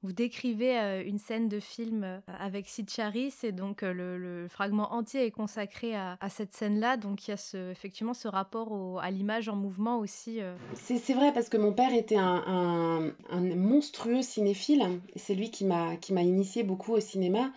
vous 0.03 0.13
décrivez 0.13 0.77
euh, 0.77 1.03
une 1.03 1.17
scène 1.17 1.50
de 1.50 1.60
film 1.60 2.03
euh, 2.03 2.19
avec 2.39 2.67
Sid 2.67 2.89
Charis 2.89 3.34
et 3.41 3.51
donc 3.51 3.81
euh, 3.81 3.91
le, 3.91 4.48
fragment 4.48 4.93
entier 4.93 5.25
est 5.25 5.31
consacré 5.31 5.96
à, 5.96 6.17
cette 6.29 6.53
scène-là. 6.53 6.98
Donc 6.98 7.27
il 7.27 7.31
y 7.31 7.34
a 7.34 7.72
effectivement 7.72 8.13
ce 8.13 8.27
rapport 8.27 9.01
à 9.01 9.12
l'image 9.12 9.50
en 9.50 9.55
mouvement 9.55 10.00
aussi. 10.00 10.39
C'est 10.75 11.13
vrai 11.13 11.34
parce 11.34 11.50
que 11.50 11.57
mon 11.57 11.74
père 11.74 11.93
était 11.93 12.17
un, 12.17 13.12
monstrueux 13.31 14.22
cinéphile. 14.22 15.01
C'est 15.15 15.36
lui 15.36 15.51
qui 15.51 15.65
m'a 15.65 16.22
initié 16.22 16.63
beaucoup 16.63 16.93
au 16.93 17.00
cinéma. 17.00 17.51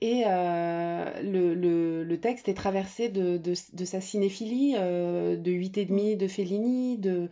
Et 0.00 0.24
le, 0.24 2.16
texte 2.16 2.48
est 2.48 2.54
traversé 2.54 3.08
de, 3.08 3.36
de 3.38 3.84
sa 3.84 4.00
cinéphilie, 4.00 4.74
de 4.74 5.50
8,5 5.50 6.16
de 6.16 6.28
Fellini, 6.28 6.98
de, 6.98 7.28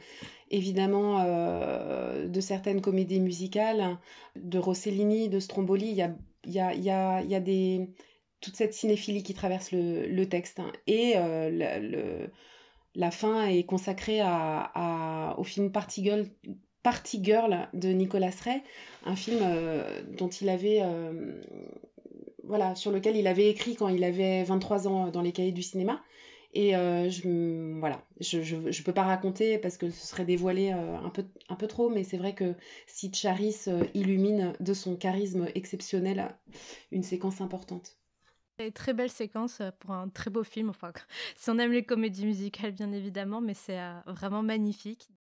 évidemment 0.51 1.21
euh, 1.21 2.29
de 2.29 2.41
certaines 2.41 2.81
comédies 2.81 3.21
musicales, 3.21 3.99
de 4.37 4.59
Rossellini, 4.59 5.29
de 5.29 5.41
Stromboli. 5.41 5.89
Il 5.89 5.97
y 5.97 6.03
a, 6.03 6.15
y 6.45 6.59
a, 6.59 6.75
y 6.75 6.91
a, 6.91 7.23
y 7.23 7.35
a 7.35 7.41
des, 7.41 7.89
toute 8.41 8.57
cette 8.57 8.75
cinéphilie 8.75 9.23
qui 9.23 9.35
traverse 9.35 9.73
le, 9.73 10.07
le 10.07 10.29
texte. 10.29 10.61
Et 10.87 11.15
euh, 11.17 11.51
le, 11.81 12.31
la 12.95 13.11
fin 13.11 13.47
est 13.47 13.65
consacrée 13.65 14.21
à, 14.23 15.35
au 15.39 15.45
film 15.45 15.73
Party 15.73 16.05
Girl, 16.05 16.27
Party 16.83 17.21
Girl 17.23 17.69
de 17.73 17.89
Nicolas 17.89 18.31
Ray, 18.45 18.63
un 19.05 19.17
film 19.17 19.39
euh, 19.43 20.03
dont 20.17 20.29
il 20.29 20.49
avait 20.49 20.83
voilà, 22.47 22.75
sur 22.75 22.91
lequel 22.93 23.17
il 23.17 23.27
avait 23.27 23.49
écrit 23.49 23.77
quand 23.77 23.89
il 23.89 24.05
avait 24.05 24.45
23 24.45 24.89
ans 24.89 25.09
dans 25.09 25.23
les 25.23 25.33
cahiers 25.33 25.53
du 25.53 25.63
cinéma. 25.63 26.03
Et 26.57 26.75
euh, 26.75 27.11
je, 27.11 27.79
voilà, 27.79 28.03
je, 28.19 28.43
je, 28.43 28.83
peux 28.83 28.95
pas 28.95 29.03
raconter 29.03 29.59
parce 29.59 29.77
que 29.77 29.91
ce 29.91 30.07
serait 30.07 30.25
dévoilé 30.25 30.73
euh, 30.73 30.97
un, 30.97 31.11
peu, 31.11 31.27
un 31.51 31.55
peu 31.55 31.67
trop, 31.67 31.91
mais 31.91 32.03
c'est 32.03 32.17
vrai 32.17 32.35
que 32.35 32.55
si 32.87 33.13
Charis 33.13 33.57
euh, 33.69 33.85
illumine 33.93 34.55
de 34.59 34.73
son 34.73 34.97
charisme 34.97 35.49
exceptionnel 35.55 36.35
une 36.93 37.03
séquence 37.03 37.43
importante. 37.43 37.99
Très 38.73 38.95
belle 38.95 39.11
séquence 39.11 39.61
pour 39.81 39.91
un 39.91 40.09
très 40.09 40.31
beau 40.31 40.45
film. 40.45 40.71
Enfin, 40.71 40.93
si 41.37 41.51
on 41.51 41.59
aime 41.59 41.73
les 41.73 41.85
comédies 41.85 42.25
musicales, 42.25 42.73
bien 42.73 42.91
évidemment, 42.91 43.43
mais 43.43 43.53
c'est 43.53 43.79
vraiment 44.07 44.43
magnifique. 44.43 45.11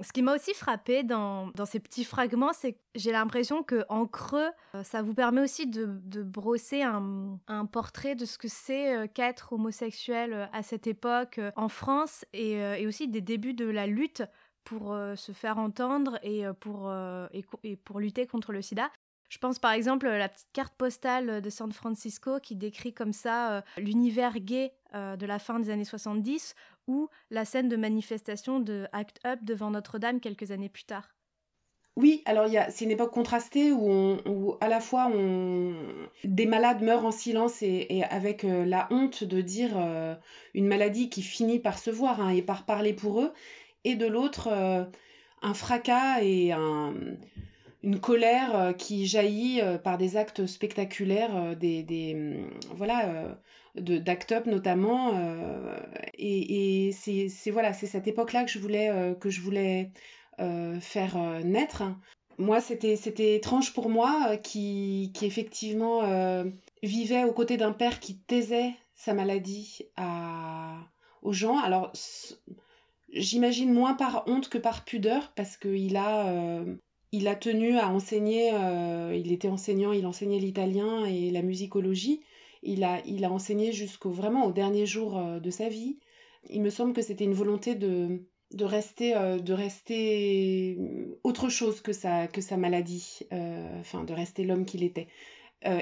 Ce 0.00 0.12
qui 0.12 0.22
m'a 0.22 0.34
aussi 0.34 0.54
frappé 0.54 1.04
dans, 1.04 1.52
ces 1.66 1.78
petits 1.78 2.04
fragments, 2.04 2.52
c'est 2.52 2.72
que 2.72 2.78
j'ai 2.96 3.12
l'impression 3.12 3.62
que 3.62 3.84
en 3.88 4.06
creux, 4.06 4.50
euh, 4.74 4.82
ça 4.82 5.02
vous 5.02 5.14
permet 5.14 5.40
aussi 5.40 5.66
de, 5.68 6.22
brosser 6.22 6.82
un, 6.82 7.38
portrait 7.70 8.16
de 8.16 8.24
ce 8.24 8.36
que 8.36 8.48
c'est 8.48 8.94
euh, 8.94 9.06
qu'être 9.06 9.52
homosexuel 9.52 10.32
euh, 10.32 10.46
à 10.52 10.62
cette 10.62 10.88
époque 10.88 11.40
en 11.54 11.68
France 11.68 12.24
et, 12.32 12.86
aussi 12.86 13.08
des 13.08 13.20
débuts 13.20 13.54
de 13.54 13.66
la 13.66 13.86
lutte 13.86 14.22
pour 14.64 14.96
se 15.16 15.32
faire 15.32 15.58
entendre 15.58 16.18
et 16.22 16.44
pour, 16.60 16.92
et, 17.32 17.44
et, 17.62 17.76
pour 17.76 18.00
lutter 18.00 18.26
contre 18.26 18.52
le 18.52 18.62
sida. 18.62 18.90
Je 19.28 19.38
pense 19.38 19.58
par 19.58 19.72
exemple 19.72 20.06
à 20.06 20.18
la 20.18 20.28
petite 20.28 20.52
carte 20.52 20.74
postale 20.76 21.40
de 21.40 21.50
San 21.50 21.72
Francisco 21.72 22.38
qui 22.40 22.56
décrit 22.56 22.92
comme 22.92 23.12
ça 23.12 23.64
l'univers 23.78 24.38
gay 24.38 24.72
de 24.92 25.26
la 25.26 25.38
fin 25.38 25.60
des 25.60 25.70
années 25.70 25.84
70 25.84 26.54
ou 26.86 27.08
la 27.30 27.44
scène 27.44 27.68
de 27.68 27.76
manifestation 27.76 28.60
de 28.60 28.86
Act 28.92 29.20
Up 29.26 29.40
devant 29.42 29.70
Notre-Dame 29.70 30.20
quelques 30.20 30.50
années 30.50 30.68
plus 30.68 30.84
tard. 30.84 31.14
Oui, 31.96 32.22
alors 32.24 32.48
c'est 32.70 32.84
une 32.84 32.90
époque 32.90 33.12
contrastée 33.12 33.70
où, 33.70 34.56
à 34.60 34.68
la 34.68 34.80
fois 34.80 35.08
on, 35.14 35.76
des 36.24 36.46
malades 36.46 36.82
meurent 36.82 37.04
en 37.04 37.12
silence 37.12 37.62
et, 37.62 38.02
avec 38.10 38.44
euh, 38.44 38.64
la 38.64 38.88
honte 38.90 39.22
de 39.22 39.40
dire 39.40 39.74
euh, 39.76 40.16
une 40.54 40.66
maladie 40.66 41.08
qui 41.08 41.22
finit 41.22 41.60
par 41.60 41.78
se 41.78 41.90
voir 41.90 42.20
hein, 42.20 42.30
et 42.30 42.42
par 42.42 42.64
parler 42.64 42.94
pour 42.94 43.20
eux, 43.20 43.32
et 43.84 43.94
de 43.94 44.06
l'autre 44.06 44.48
euh, 44.50 44.84
un 45.42 45.54
fracas 45.54 46.20
et 46.22 46.52
une 47.84 48.00
colère 48.00 48.74
qui 48.78 49.06
jaillit 49.06 49.60
par 49.84 49.98
des 49.98 50.16
actes 50.16 50.46
spectaculaires, 50.46 51.54
des, 51.56 51.82
des 51.82 52.44
voilà 52.74 53.36
d'Act 53.76 54.32
Up 54.32 54.46
notamment. 54.46 55.12
Euh, 55.14 55.76
et, 56.14 56.92
c'est 56.92 57.50
voilà, 57.50 57.72
c'est 57.72 57.86
cette 57.86 58.06
époque-là 58.06 58.44
que 58.44 58.50
je 58.50 58.58
voulais, 58.58 58.90
euh, 58.90 59.14
que 59.14 59.30
je 59.30 59.40
voulais 59.40 59.90
euh, 60.40 60.78
faire 60.80 61.18
naître. 61.44 61.82
Moi, 62.38 62.60
c'était 62.60 63.36
étrange 63.36 63.72
pour 63.74 63.88
moi 63.88 64.36
qui, 64.38 65.12
qui 65.14 65.24
effectivement 65.24 66.02
vivait 66.82 67.22
aux 67.22 67.32
côtés 67.32 67.56
d'un 67.56 67.72
père 67.72 68.00
qui 68.00 68.18
taisait 68.18 68.72
sa 68.96 69.14
maladie 69.14 69.82
à, 69.96 70.78
aux 71.22 71.32
gens. 71.32 71.58
Alors, 71.58 71.92
j'imagine 73.12 73.72
moins 73.72 73.94
par 73.94 74.24
honte 74.26 74.48
que 74.48 74.58
par 74.58 74.84
pudeur 74.84 75.30
parce 75.36 75.56
qu'il 75.56 75.96
a, 75.96 76.64
il 77.16 77.28
a 77.28 77.36
tenu 77.36 77.78
à 77.78 77.88
enseigner, 77.90 78.50
il 79.14 79.32
était 79.32 79.48
enseignant, 79.48 79.92
il 79.92 80.06
enseignait 80.06 80.38
l'italien 80.38 81.04
et 81.04 81.30
la 81.30 81.42
musicologie. 81.42 82.20
Il 82.64 82.82
a, 82.82 83.00
il 83.04 83.24
a 83.24 83.30
enseigné 83.30 83.72
jusqu'au 83.72 84.10
vraiment 84.10 84.46
au 84.46 84.52
dernier 84.52 84.86
jour 84.86 85.18
euh, 85.18 85.38
de 85.38 85.50
sa 85.50 85.68
vie. 85.68 85.98
Il 86.48 86.62
me 86.62 86.70
semble 86.70 86.94
que 86.94 87.02
c'était 87.02 87.24
une 87.24 87.34
volonté 87.34 87.74
de, 87.74 88.22
de 88.52 88.64
rester, 88.64 89.14
euh, 89.14 89.38
de 89.38 89.52
rester 89.52 90.78
autre 91.22 91.50
chose 91.50 91.82
que 91.82 91.92
sa, 91.92 92.26
que 92.26 92.40
sa 92.40 92.56
maladie, 92.56 93.20
euh, 93.32 93.80
enfin 93.80 94.04
de 94.04 94.14
rester 94.14 94.44
l'homme 94.44 94.64
qu'il 94.64 94.82
était. 94.82 95.08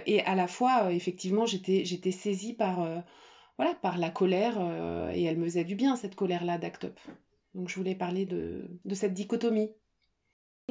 et 0.07 0.21
à 0.23 0.35
la 0.35 0.47
fois, 0.47 0.93
effectivement, 0.93 1.47
j'étais, 1.47 1.85
j'étais 1.85 2.13
saisie 2.13 2.55
par, 2.55 2.77
voilà, 3.57 3.75
par 3.75 3.99
la 3.99 4.11
colère 4.11 4.57
et 5.13 5.25
elle 5.25 5.39
me 5.39 5.45
faisait 5.45 5.65
du 5.65 5.75
bien 5.75 5.97
cette 5.97 6.15
colère-là 6.15 6.59
d'Act 6.59 6.85
Up. 6.85 7.01
Donc 7.55 7.69
je 7.69 7.75
voulais 7.75 7.97
parler 7.97 8.25
de, 8.25 8.71
de 8.85 8.95
cette 8.95 9.13
dichotomie. 9.13 9.71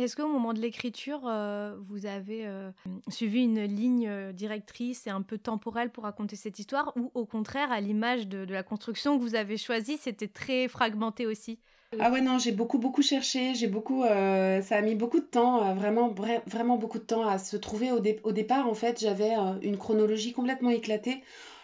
Est-ce 0.01 0.15
qu'au 0.15 0.27
moment 0.27 0.53
de 0.53 0.59
l'écriture, 0.59 1.21
euh, 1.27 1.75
vous 1.79 2.07
avez 2.07 2.47
euh, 2.47 2.71
suivi 3.07 3.43
une 3.43 3.63
ligne 3.63 4.07
euh, 4.07 4.31
directrice 4.31 5.05
et 5.05 5.11
un 5.11 5.21
peu 5.21 5.37
temporelle 5.37 5.91
pour 5.91 6.05
raconter 6.05 6.35
cette 6.35 6.57
histoire 6.57 6.91
ou 6.95 7.11
au 7.13 7.25
contraire, 7.25 7.71
à 7.71 7.79
l'image 7.81 8.27
de, 8.27 8.45
la 8.51 8.63
construction 8.63 9.17
que 9.17 9.23
vous 9.23 9.35
avez 9.35 9.57
choisie, 9.57 9.97
c'était 9.97 10.27
très 10.27 10.67
fragmenté 10.67 11.27
aussi? 11.27 11.59
Ah 11.99 12.09
ouais 12.09 12.21
non 12.21 12.39
j'ai 12.39 12.53
beaucoup 12.53 12.77
beaucoup 12.77 13.01
cherché 13.01 13.53
j'ai 13.53 13.67
beaucoup 13.67 14.03
ça 14.03 14.77
a 14.77 14.81
mis 14.81 14.95
beaucoup 14.95 15.19
de 15.19 15.25
temps 15.25 15.75
vraiment 15.75 16.15
vraiment 16.47 16.77
beaucoup 16.77 16.99
de 16.99 17.03
temps 17.03 17.27
à 17.27 17.37
se 17.37 17.57
trouver. 17.57 17.91
Au, 17.91 17.99
départ 18.31 18.65
en 18.65 18.73
fait 18.73 19.01
j'avais 19.01 19.33
une 19.61 19.77
chronologie 19.77 20.31
complètement 20.31 20.69
éclatée. 20.69 21.21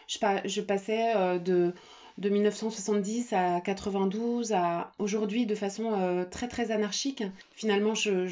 Je 0.07 0.61
passais 0.61 1.39
de 1.39 1.73
de 2.17 2.29
1970 2.29 3.33
à 3.33 3.61
92 3.61 4.53
à 4.53 4.91
aujourd'hui 4.97 5.45
de 5.45 5.55
façon 5.55 5.93
euh, 5.93 6.25
très 6.25 6.47
très 6.47 6.71
anarchique. 6.71 7.23
Finalement, 7.51 7.93
je, 7.93 8.25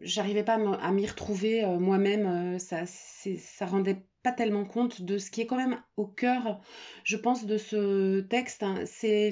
j'arrivais 0.00 0.42
pas 0.44 0.54
à 0.54 0.90
m'y 0.90 1.06
retrouver 1.06 1.64
euh, 1.64 1.78
moi-même. 1.78 2.26
Euh, 2.26 2.58
ça, 2.58 2.86
ça 2.86 3.66
rendait 3.66 4.02
pas 4.22 4.32
tellement 4.32 4.64
compte 4.64 5.02
de 5.02 5.18
ce 5.18 5.30
qui 5.30 5.42
est 5.42 5.46
quand 5.46 5.58
même 5.58 5.78
au 5.98 6.06
cœur, 6.06 6.62
je 7.04 7.18
pense, 7.18 7.44
de 7.44 7.58
ce 7.58 8.20
texte. 8.20 8.62
Hein. 8.62 8.84
C'est 8.86 9.30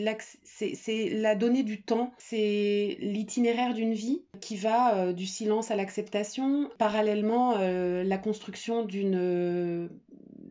la 1.09 1.35
donnée 1.35 1.63
du 1.63 1.81
temps, 1.81 2.13
c'est 2.19 2.99
l'itinéraire 3.01 3.73
d'une 3.73 3.95
vie 3.95 4.23
qui 4.43 4.57
va 4.57 5.15
du 5.15 5.25
silence 5.25 5.71
à 5.71 5.77
l'acceptation, 5.77 6.69
parallèlement 6.77 7.57
la 7.57 8.19
construction 8.19 8.85
d'une 8.85 9.89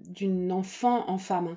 d'une 0.10 0.52
enfant 0.52 1.08
en 1.08 1.20
femme. 1.20 1.56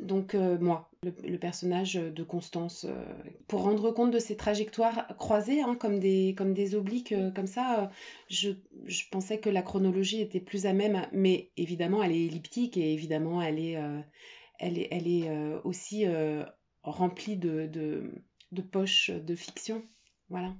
Donc 0.00 0.34
euh, 0.34 0.58
moi, 0.58 0.90
le, 1.02 1.38
personnage 1.38 1.94
de 1.94 2.22
Constance, 2.24 2.84
euh, 2.84 3.04
pour 3.46 3.62
rendre 3.62 3.92
compte 3.92 4.10
de 4.10 4.18
ces 4.18 4.36
trajectoires 4.36 5.06
croisées, 5.18 5.62
hein, 5.62 5.76
comme, 5.76 6.00
des, 6.00 6.34
comme 6.36 6.52
des 6.52 6.74
obliques, 6.74 7.12
euh, 7.12 7.30
comme 7.30 7.46
ça, 7.46 7.90
je, 8.28 8.50
je, 8.86 9.04
pensais 9.10 9.38
que 9.38 9.50
la 9.50 9.62
chronologie 9.62 10.20
était 10.20 10.40
plus 10.40 10.66
à 10.66 10.72
même, 10.72 11.06
mais 11.12 11.52
évidemment 11.56 12.02
elle 12.02 12.12
est 12.12 12.26
elliptique 12.26 12.76
et 12.76 12.92
évidemment 12.92 13.40
elle 13.40 13.60
est, 13.60 13.78
elle 14.58 14.78
est, 14.78 14.88
elle 14.90 15.06
est 15.06 15.30
aussi 15.62 16.06
remplie 16.82 17.36
de, 17.36 17.66
de, 17.66 18.10
de 18.50 18.62
poches 18.62 19.10
de 19.10 19.34
fiction. 19.36 19.84
Voilà. 20.28 20.54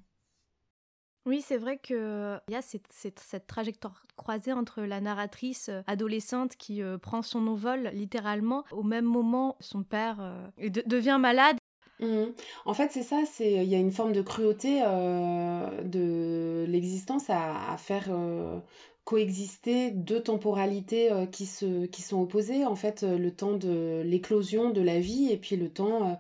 Oui, 1.27 1.41
c'est 1.41 1.57
vrai 1.57 1.79
qu'il 1.79 2.41
y 2.49 2.55
a 2.55 2.63
cette, 2.63 3.47
trajectoire 3.47 4.05
croisée 4.17 4.53
entre 4.53 4.83
la 4.83 5.01
narratrice 5.01 5.71
euh, 5.71 5.81
adolescente 5.87 6.57
qui 6.57 6.83
euh, 6.83 6.99
prend 6.99 7.23
son 7.23 7.47
envol 7.47 7.91
littéralement. 7.95 8.65
Au 8.73 8.83
même 8.83 9.07
moment, 9.07 9.57
son 9.61 9.83
père 9.83 10.19
euh, 10.21 10.69
devient 10.87 11.19
malade. 11.19 11.57
Mmh. 12.01 12.25
En 12.67 12.75
fait, 12.75 12.91
c'est 12.93 13.03
ça, 13.03 13.23
il 13.41 13.65
y 13.65 13.75
a 13.75 13.79
une 13.79 13.93
forme 13.93 14.13
de 14.13 14.21
cruauté 14.21 14.81
de 14.81 16.67
l'existence 16.69 17.31
à, 17.31 17.77
faire 17.79 18.11
coexister 19.05 19.91
deux 19.91 20.23
temporalités 20.23 21.11
qui, 21.31 21.47
se, 21.47 21.87
qui 21.87 22.03
sont 22.03 22.23
opposées. 22.23 22.65
En 22.65 22.77
fait, 22.77 23.03
le 23.03 23.31
temps 23.31 23.57
de 23.57 24.03
l'éclosion 24.05 24.71
de 24.71 24.81
la 24.81 24.99
vie 24.99 25.31
et 25.31 25.37
puis 25.37 25.57
le 25.57 25.69
temps 25.69 26.19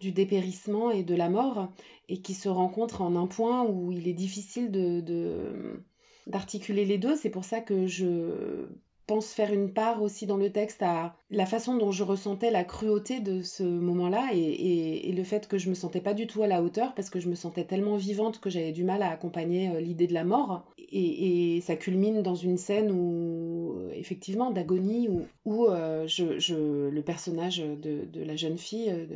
du 0.00 0.12
dépérissement 0.12 0.90
et 0.90 1.02
de 1.02 1.14
la 1.14 1.28
mort 1.28 1.70
et 2.08 2.20
qui 2.20 2.34
se 2.34 2.48
rencontrent 2.48 3.02
en 3.02 3.16
un 3.16 3.26
point 3.26 3.64
où 3.64 3.92
il 3.92 4.08
est 4.08 4.14
difficile 4.14 4.70
de, 4.70 5.82
d'articuler 6.26 6.84
les 6.84 6.98
deux. 6.98 7.16
C'est 7.16 7.30
pour 7.30 7.44
ça 7.44 7.60
que 7.60 7.86
je 7.86 8.66
pense 9.06 9.32
faire 9.32 9.52
une 9.52 9.72
part 9.72 10.02
aussi 10.02 10.26
dans 10.26 10.36
le 10.36 10.50
texte 10.50 10.82
à 10.82 11.14
la 11.30 11.46
façon 11.46 11.76
dont 11.76 11.90
je 11.90 12.04
ressentais 12.04 12.50
la 12.50 12.64
cruauté 12.64 13.20
de 13.20 13.42
ce 13.42 13.62
moment-là 13.62 14.30
et, 14.32 15.12
le 15.12 15.24
fait 15.24 15.46
que 15.46 15.58
je 15.58 15.68
me 15.68 15.74
sentais 15.74 16.00
pas 16.00 16.14
du 16.14 16.26
tout 16.26 16.42
à 16.42 16.46
la 16.46 16.62
hauteur 16.62 16.94
parce 16.94 17.10
que 17.10 17.20
je 17.20 17.28
me 17.28 17.34
sentais 17.34 17.64
tellement 17.64 17.96
vivante 17.96 18.40
que 18.40 18.48
j'avais 18.48 18.72
du 18.72 18.82
mal 18.82 19.02
à 19.02 19.10
accompagner 19.10 19.68
euh, 19.68 19.80
l'idée 19.80 20.06
de 20.06 20.14
la 20.14 20.24
mort. 20.24 20.64
Et, 20.78 21.60
ça 21.62 21.76
culmine 21.76 22.22
dans 22.22 22.34
une 22.34 22.56
scène 22.56 22.90
où 22.90 23.76
effectivement 23.92 24.50
d'agonie 24.50 25.08
où, 25.44 25.66
euh, 25.66 26.06
je, 26.06 26.88
le 26.88 27.02
personnage 27.02 27.58
de, 27.58 28.08
la 28.22 28.36
jeune 28.36 28.58
fille 28.58 28.90
euh, 28.90 29.06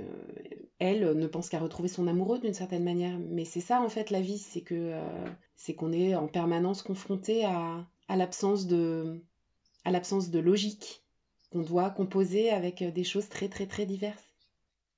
elle 0.78 1.16
ne 1.16 1.26
pense 1.26 1.48
qu'à 1.48 1.58
retrouver 1.58 1.88
son 1.88 2.06
amoureux 2.06 2.38
d'une 2.38 2.52
certaine 2.52 2.84
manière. 2.84 3.18
Mais 3.30 3.44
c'est 3.44 3.60
ça 3.60 3.80
en 3.80 3.88
fait 3.88 4.10
la 4.10 4.20
vie 4.20 4.38
c'est 4.38 4.60
que 4.60 4.92
c'est 5.56 5.74
qu'on 5.74 5.92
est 5.92 6.14
en 6.14 6.28
permanence 6.28 6.82
confronté 6.82 7.44
à 7.44 8.16
l'absence 8.16 8.66
de 8.66 9.20
à 9.86 9.92
l'absence 9.92 10.30
de 10.30 10.40
logique 10.40 11.02
qu'on 11.52 11.62
doit 11.62 11.90
composer 11.90 12.50
avec 12.50 12.82
euh, 12.82 12.90
des 12.90 13.04
choses 13.04 13.28
très 13.28 13.48
très 13.48 13.66
très 13.66 13.86
diverses. 13.86 14.24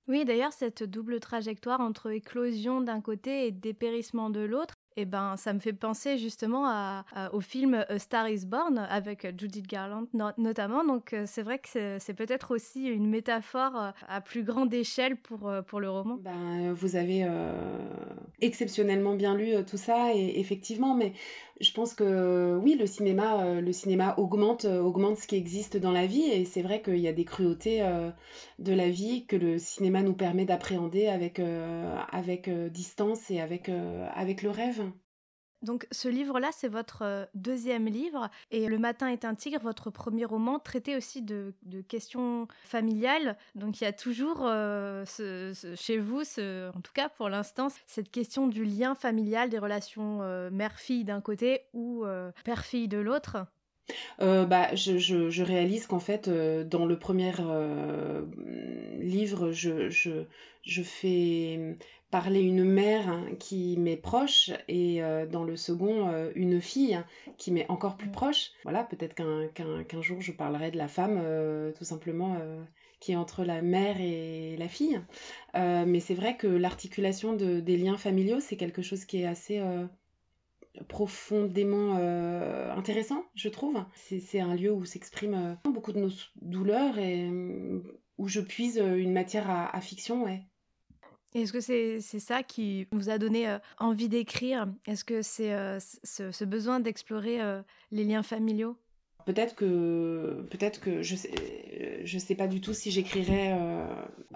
Oui, 0.09 0.25
d'ailleurs, 0.25 0.55
cette 0.55 0.83
double 0.83 1.21
trajectoire 1.21 1.81
entre 1.81 2.11
éclosion 2.11 2.81
d'un 2.81 3.03
côté 3.03 3.47
et 3.47 3.51
dépérissement 3.51 4.31
de 4.31 4.41
l'autre, 4.41 4.73
eh 4.97 5.05
ben, 5.05 5.37
ça 5.37 5.53
me 5.53 5.61
fait 5.61 5.75
penser 5.75 6.17
justement 6.17 7.03
au 7.33 7.41
film 7.41 7.85
A 7.89 7.99
Star 7.99 8.29
is 8.29 8.47
Born 8.47 8.79
avec 8.79 9.27
Judith 9.39 9.67
Garland 9.69 10.07
notamment. 10.39 10.83
Donc 10.83 11.13
euh, 11.13 11.25
c'est 11.27 11.43
vrai 11.43 11.59
que 11.59 11.99
c'est 12.01 12.15
peut-être 12.15 12.53
aussi 12.53 12.87
une 12.87 13.07
métaphore 13.07 13.77
euh, 13.77 13.91
à 14.09 14.23
plus 14.23 14.43
grande 14.43 14.73
échelle 14.73 15.17
pour, 15.17 15.53
pour 15.67 15.79
le 15.79 15.91
roman. 15.91 16.17
Ben, 16.17 16.73
vous 16.73 16.97
avez 16.97 17.29
exceptionnellement 18.41 19.15
bien 19.15 19.37
lu 19.37 19.53
tout 19.67 19.77
ça, 19.77 20.15
et 20.15 20.41
effectivement, 20.41 20.95
mais 20.95 21.13
je 21.61 21.73
pense 21.73 21.95
que 21.95 22.57
oui, 22.63 22.77
le 22.77 22.87
cinéma, 22.87 23.61
cinéma 23.73 24.15
augmente, 24.19 24.65
augmente 24.65 25.19
ce 25.19 25.27
qui 25.27 25.37
existe 25.37 25.77
dans 25.77 25.93
la 25.93 26.07
vie, 26.07 26.25
et 26.25 26.45
c'est 26.45 26.63
vrai 26.63 26.83
qu'il 26.83 26.99
y 26.99 27.09
a 27.09 27.13
des 27.13 27.25
cruautés 27.25 27.81
de 28.59 28.73
la 28.73 28.89
vie 28.89 29.27
que 29.27 29.37
le 29.37 29.59
cinéma 29.59 30.03
nous 30.03 30.15
permet 30.15 30.45
d'appréhender 30.45 31.07
avec, 31.07 31.41
distance 32.71 33.31
et 33.31 33.41
avec 33.41 33.69
le 33.69 34.51
rêve. 34.51 34.83
Donc 35.63 35.87
ce 35.91 36.09
livre-là, 36.09 36.51
c'est 36.53 36.69
votre 36.69 37.03
euh, 37.03 37.25
deuxième 37.35 37.87
livre. 37.87 38.31
Et 38.51 38.69
Le 38.69 38.79
matin 38.79 39.09
est 39.09 39.25
un 39.25 39.35
tigre, 39.35 39.59
votre 39.61 39.91
premier 39.91 40.25
roman, 40.25 40.59
traitait 40.59 40.97
aussi 40.97 41.23
de, 41.23 41.53
questions 41.89 42.47
familiales. 42.65 43.37
Donc 43.55 43.81
il 43.81 43.85
y 43.85 43.87
a 43.87 43.93
toujours 43.93 44.43
euh, 44.45 45.05
chez 45.75 45.99
vous, 45.99 46.21
en 46.21 46.81
tout 46.81 46.93
cas 46.93 47.09
pour 47.09 47.29
l'instant, 47.29 47.69
cette 47.87 48.11
question 48.11 48.47
du 48.47 48.65
lien 48.65 48.95
familial, 48.95 49.49
des 49.51 49.59
relations 49.59 50.21
euh, 50.23 50.51
mère-fille 50.51 51.05
d'un 51.05 51.21
côté 51.21 51.63
ou 51.73 52.05
père-fille 52.45 52.89
de 52.89 52.99
l'autre. 52.99 53.39
bah, 54.19 54.75
je, 54.75 55.43
réalise 55.43 55.87
qu'en 55.87 56.01
fait, 56.01 56.29
dans 56.29 56.87
le 56.87 56.99
premier 56.99 57.33
livre, 58.99 59.53
je, 59.53 60.83
fais 60.83 61.77
parler 62.11 62.41
une 62.41 62.65
mère 62.65 63.23
qui 63.39 63.77
m'est 63.77 63.97
proche 63.97 64.51
et 64.67 65.03
euh, 65.03 65.27
dans 65.27 65.45
le 65.45 65.57
second 65.57 66.09
euh, 66.09 66.31
une 66.35 66.61
fille 66.61 66.99
qui 67.37 67.53
m'est 67.53 67.69
encore 67.71 67.97
plus 67.97 68.11
proche. 68.11 68.51
Voilà, 68.63 68.85
peut-être 68.85 69.15
qu'un 69.15 70.03
jour 70.03 70.21
je 70.21 70.33
parlerai 70.33 70.71
de 70.71 70.79
la 70.79 70.89
femme 70.89 71.21
euh, 71.23 71.73
tout 71.73 71.85
simplement 71.85 72.37
qui 73.01 73.13
est 73.13 73.17
entre 73.17 73.45
la 73.45 73.63
mère 73.63 74.01
et 74.01 74.57
la 74.57 74.69
fille. 74.69 75.01
mais 75.55 76.01
c'est 76.01 76.15
vrai 76.15 76.37
que 76.37 76.47
l'articulation 76.47 77.33
de, 77.33 77.61
des 77.61 77.77
liens 77.77 77.97
familiaux, 77.97 78.41
c'est 78.41 78.57
quelque 78.57 78.83
chose 78.83 79.05
qui 79.05 79.23
est 79.23 79.27
assez 79.27 79.63
profondément 80.89 81.95
intéressant, 82.77 83.25
je 83.35 83.49
trouve. 83.49 83.85
C'est 83.95 84.41
un 84.41 84.57
lieu 84.57 84.73
où 84.73 84.85
s'expriment 84.85 85.59
beaucoup 85.65 85.93
de 85.93 86.01
nos 86.01 86.11
douleurs 86.43 86.99
et 86.99 87.31
où 88.19 88.27
je 88.27 88.41
puise 88.41 88.79
une 88.79 89.13
matière 89.13 89.49
à, 89.49 89.75
à 89.77 89.81
fiction, 89.81 90.25
ouais. 90.25 90.43
Est-ce 91.35 91.53
que 91.53 91.61
c'est 91.61 92.01
ça 92.01 92.43
qui 92.43 92.87
vous 92.91 93.11
a 93.11 93.19
donné 93.19 93.49
euh, 93.49 93.59
envie 93.79 94.09
d'écrire? 94.09 94.67
Est-ce 94.87 95.05
que 95.05 95.21
c'est 95.21 95.53
euh, 95.53 95.79
ce, 95.79 96.45
besoin 96.45 96.81
d'explorer 96.81 97.41
euh, 97.43 97.61
les 97.91 98.05
liens 98.05 98.23
familiaux? 98.23 98.77
Peut-être 99.27 99.55
que, 99.55 100.47
peut-être 100.51 100.81
que 100.81 101.03
je 101.03 101.15
sais, 101.15 102.01
je 102.03 102.19
sais 102.19 102.35
pas 102.35 102.47
du 102.47 102.63
tout 102.63 102.73
si 102.73 102.91
j'écrirai 102.91 103.53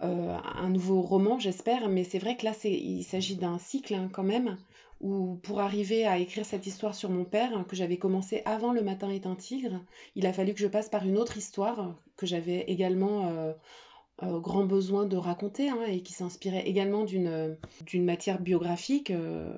un 0.02 0.68
nouveau 0.68 1.00
roman, 1.00 1.38
j'espère, 1.38 1.88
mais 1.88 2.04
c'est 2.04 2.18
vrai 2.18 2.36
que 2.36 2.44
là, 2.44 2.52
il 2.64 3.02
s'agit 3.02 3.36
d'un 3.36 3.58
cycle 3.58 3.94
hein, 3.94 4.10
quand 4.12 4.22
même, 4.22 4.58
où 5.00 5.36
pour 5.36 5.60
arriver 5.60 6.04
à 6.06 6.18
écrire 6.18 6.44
cette 6.44 6.66
histoire 6.66 6.94
sur 6.94 7.08
mon 7.08 7.24
père, 7.24 7.56
hein, 7.56 7.64
que 7.66 7.74
j'avais 7.74 7.96
commencé 7.96 8.42
avant 8.44 8.74
Le 8.74 8.82
matin 8.82 9.08
est 9.08 9.24
un 9.24 9.34
tigre, 9.34 9.80
il 10.14 10.26
a 10.26 10.32
fallu 10.34 10.52
que 10.52 10.60
je 10.60 10.66
passe 10.66 10.90
par 10.90 11.06
une 11.06 11.16
autre 11.16 11.38
histoire 11.38 11.94
que 12.18 12.26
j'avais 12.26 12.60
également 12.68 13.54
euh, 14.22 14.38
grand 14.40 14.64
besoin 14.64 15.06
de 15.06 15.16
raconter 15.16 15.70
hein, 15.70 15.84
et 15.88 16.02
qui 16.02 16.12
s'inspirait 16.12 16.68
également 16.68 17.04
d'une 17.04 18.04
matière 18.04 18.40
biographique, 18.40 19.10
euh, 19.10 19.52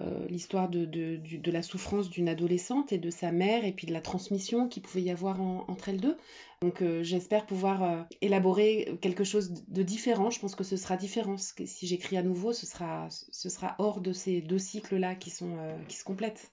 euh, 0.00 0.26
l'histoire 0.28 0.68
de, 0.68 0.84
de, 0.84 1.50
la 1.50 1.62
souffrance 1.62 2.08
d'une 2.08 2.28
adolescente 2.28 2.92
et 2.92 2.98
de 2.98 3.10
sa 3.10 3.30
mère 3.30 3.64
et 3.64 3.72
puis 3.72 3.86
de 3.86 3.92
la 3.92 4.00
transmission 4.00 4.68
qu'il 4.68 4.82
pouvait 4.82 5.02
y 5.02 5.10
avoir 5.10 5.40
entre 5.40 5.90
elles 5.90 6.00
deux. 6.00 6.16
Donc 6.62 6.82
j'espère 7.02 7.46
pouvoir 7.46 8.06
élaborer 8.20 8.98
quelque 9.00 9.24
chose 9.24 9.64
de 9.68 9.82
différent. 9.82 10.30
Je 10.30 10.40
pense 10.40 10.54
que 10.54 10.64
ce 10.64 10.76
sera 10.76 10.96
différent. 10.96 11.36
Si 11.36 11.86
j'écris 11.86 12.16
à 12.16 12.22
nouveau, 12.22 12.52
ce 12.52 12.66
sera, 12.66 13.08
ce 13.10 13.48
sera 13.48 13.74
hors 13.78 14.00
de 14.00 14.12
ces 14.12 14.40
deux 14.40 14.58
cycles-là 14.58 15.14
qui, 15.14 15.32
qui 15.88 15.96
se 15.96 16.04
complètent. 16.04 16.52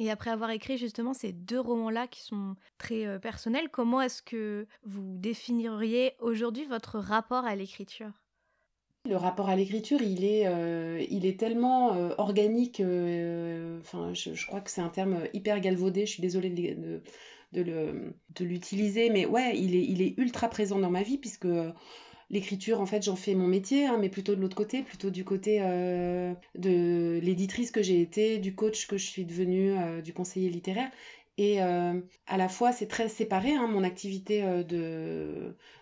Et 0.00 0.10
après 0.10 0.30
avoir 0.30 0.50
écrit 0.50 0.78
justement 0.78 1.12
ces 1.12 1.30
deux 1.30 1.60
romans-là 1.60 2.06
qui 2.06 2.22
sont 2.22 2.56
très 2.78 3.06
euh, 3.06 3.18
personnels, 3.18 3.68
comment 3.70 4.00
est-ce 4.00 4.22
que 4.22 4.66
vous 4.82 5.18
définiriez 5.18 6.14
aujourd'hui 6.20 6.64
votre 6.64 6.98
rapport 6.98 7.44
à 7.44 7.54
l'écriture? 7.54 8.10
Le 9.06 9.16
rapport 9.16 9.50
à 9.50 9.56
l'écriture, 9.56 10.00
il 10.00 10.24
est, 10.24 10.46
euh, 10.46 11.32
tellement 11.38 11.94
euh, 11.94 12.14
organique, 12.16 12.80
enfin, 12.80 14.14
je, 14.14 14.46
crois 14.46 14.62
que 14.62 14.70
c'est 14.70 14.80
un 14.80 14.88
terme 14.88 15.20
hyper 15.34 15.60
galvaudé, 15.60 16.06
je 16.06 16.12
suis 16.12 16.22
désolée 16.22 16.48
de, 16.50 17.02
de 17.52 18.44
l'utiliser, 18.44 19.10
mais 19.10 19.26
ouais, 19.26 19.58
il 19.58 19.74
est, 19.74 19.84
il 19.84 20.00
est 20.00 20.14
ultra 20.16 20.48
présent 20.48 20.78
dans 20.78 20.90
ma 20.90 21.02
vie, 21.02 21.18
puisque 21.18 21.46
L'écriture, 22.30 22.80
en 22.80 22.86
fait, 22.86 23.02
j'en 23.02 23.16
fais 23.16 23.34
mon 23.34 23.48
métier, 23.48 23.86
hein, 23.86 23.98
mais 24.00 24.08
plutôt 24.08 24.36
de 24.36 24.40
l'autre 24.40 24.54
côté, 24.56 24.82
plutôt 24.82 25.10
du 25.10 25.24
côté 25.24 25.58
euh, 25.62 26.32
de 26.54 27.18
l'éditrice 27.20 27.72
que 27.72 27.82
j'ai 27.82 28.00
été, 28.00 28.38
du 28.38 28.54
coach 28.54 28.86
que 28.86 28.96
je 28.96 29.04
suis 29.04 29.24
devenue, 29.24 29.76
euh, 29.76 30.00
du 30.00 30.12
conseiller 30.12 30.48
littéraire. 30.48 30.90
Et 31.38 31.60
euh, 31.60 32.00
à 32.28 32.36
la 32.36 32.48
fois, 32.48 32.70
c'est 32.70 32.86
très 32.86 33.08
séparé, 33.08 33.54
hein, 33.54 33.66
mon 33.66 33.82
activité 33.82 34.42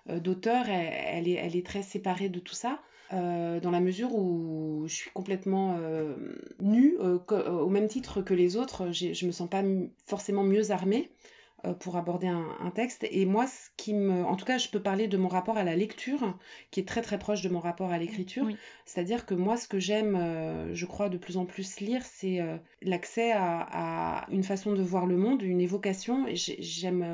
d'auteur, 0.07 0.69
elle, 0.69 1.29
est, 1.29 1.33
elle 1.33 1.55
est 1.55 1.67
très 1.67 1.83
séparée 1.83 2.31
de 2.31 2.39
tout 2.39 2.55
ça. 2.55 2.81
dans 3.11 3.71
la 3.71 3.81
mesure 3.81 4.15
où 4.15 4.85
je 4.87 4.95
suis 4.95 5.11
complètement 5.11 5.77
nue, 6.61 6.97
au 6.99 7.69
même 7.69 7.89
titre 7.89 8.23
que 8.23 8.35
les 8.35 8.57
autres, 8.57 8.93
je 8.93 9.27
me 9.27 9.33
sens 9.33 9.51
pas 9.51 9.65
forcément 10.07 10.45
mieux 10.45 10.71
armée. 10.71 11.11
Euh, 11.65 11.73
pour 11.75 11.97
aborder 11.97 12.29
un, 12.29 12.71
texte. 12.75 13.07
Et 13.11 13.25
moi, 13.25 13.47
ce 13.47 13.71
qui 13.77 13.95
me, 13.95 14.25
en 14.25 14.37
tout 14.37 14.45
cas, 14.45 14.59
je 14.59 14.69
peux 14.69 14.81
parler 14.81 15.09
de 15.09 15.17
mon 15.17 15.27
rapport 15.27 15.57
à 15.57 15.65
la 15.65 15.75
lecture, 15.75 16.39
qui 16.71 16.79
est 16.81 16.87
très 16.87 17.03
très 17.03 17.19
proche 17.19 17.43
de 17.43 17.49
mon 17.49 17.59
rapport 17.59 17.91
à 17.91 17.99
l'écriture. 17.99 18.47
C'est-à-dire 18.85 19.27
que 19.27 19.35
moi, 19.35 19.57
ce 19.57 19.67
que 19.67 19.81
j'aime, 19.81 20.15
euh, 20.15 20.73
je 20.75 20.87
crois, 20.87 21.09
de 21.09 21.19
plus 21.19 21.37
en 21.37 21.47
plus 21.47 21.81
lire, 21.81 22.03
c'est 22.05 22.41
euh, 22.41 22.57
l'accès 22.83 23.33
à, 23.35 24.27
une 24.31 24.45
façon 24.45 24.73
de 24.73 24.83
voir 24.83 25.07
le 25.07 25.17
monde, 25.17 25.43
une 25.43 25.61
évocation. 25.61 26.27
J'aime 26.33 27.05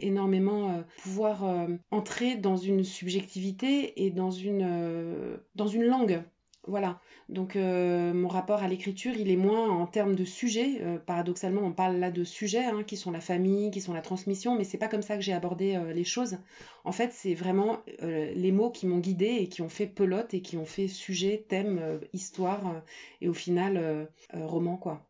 énormément 0.00 0.82
pouvoir 1.02 1.68
entrer 1.90 2.36
dans 2.36 2.56
une 2.56 2.84
subjectivité 2.84 4.04
et 4.04 4.10
dans 4.10 4.30
une, 4.30 5.38
dans 5.54 5.66
une 5.66 5.84
langue. 5.84 6.22
Voilà. 6.68 7.00
Donc 7.28 7.56
euh, 7.56 8.12
mon 8.12 8.28
rapport 8.28 8.62
à 8.62 8.68
l'écriture, 8.68 9.14
il 9.16 9.30
est 9.30 9.36
moins 9.36 9.68
en 9.68 9.86
termes 9.86 10.14
de 10.14 10.24
sujet. 10.24 10.80
Euh, 10.82 10.98
paradoxalement, 10.98 11.62
on 11.62 11.72
parle 11.72 11.96
là 11.96 12.12
de 12.12 12.22
sujets 12.22 12.64
hein, 12.64 12.84
qui 12.84 12.96
sont 12.96 13.10
la 13.10 13.20
famille, 13.20 13.72
qui 13.72 13.80
sont 13.80 13.92
la 13.92 14.00
transmission, 14.00 14.56
mais 14.56 14.62
c'est 14.62 14.78
pas 14.78 14.86
comme 14.86 15.02
ça 15.02 15.16
que 15.16 15.22
j'ai 15.22 15.32
abordé 15.32 15.74
euh, 15.74 15.92
les 15.92 16.04
choses. 16.04 16.38
En 16.84 16.92
fait, 16.92 17.12
c'est 17.12 17.34
vraiment 17.34 17.78
les 18.00 18.52
mots 18.52 18.70
qui 18.70 18.86
m'ont 18.86 18.98
guidé 18.98 19.26
et 19.26 19.48
qui 19.48 19.62
ont 19.62 19.68
fait 19.68 19.86
pelote 19.86 20.34
et 20.34 20.42
qui 20.42 20.56
ont 20.56 20.64
fait 20.64 20.88
sujet, 20.88 21.44
thème, 21.48 22.00
histoire 22.12 22.82
et 23.20 23.28
au 23.28 23.34
final 23.34 24.08
roman 24.32 24.76
quoi. 24.76 25.06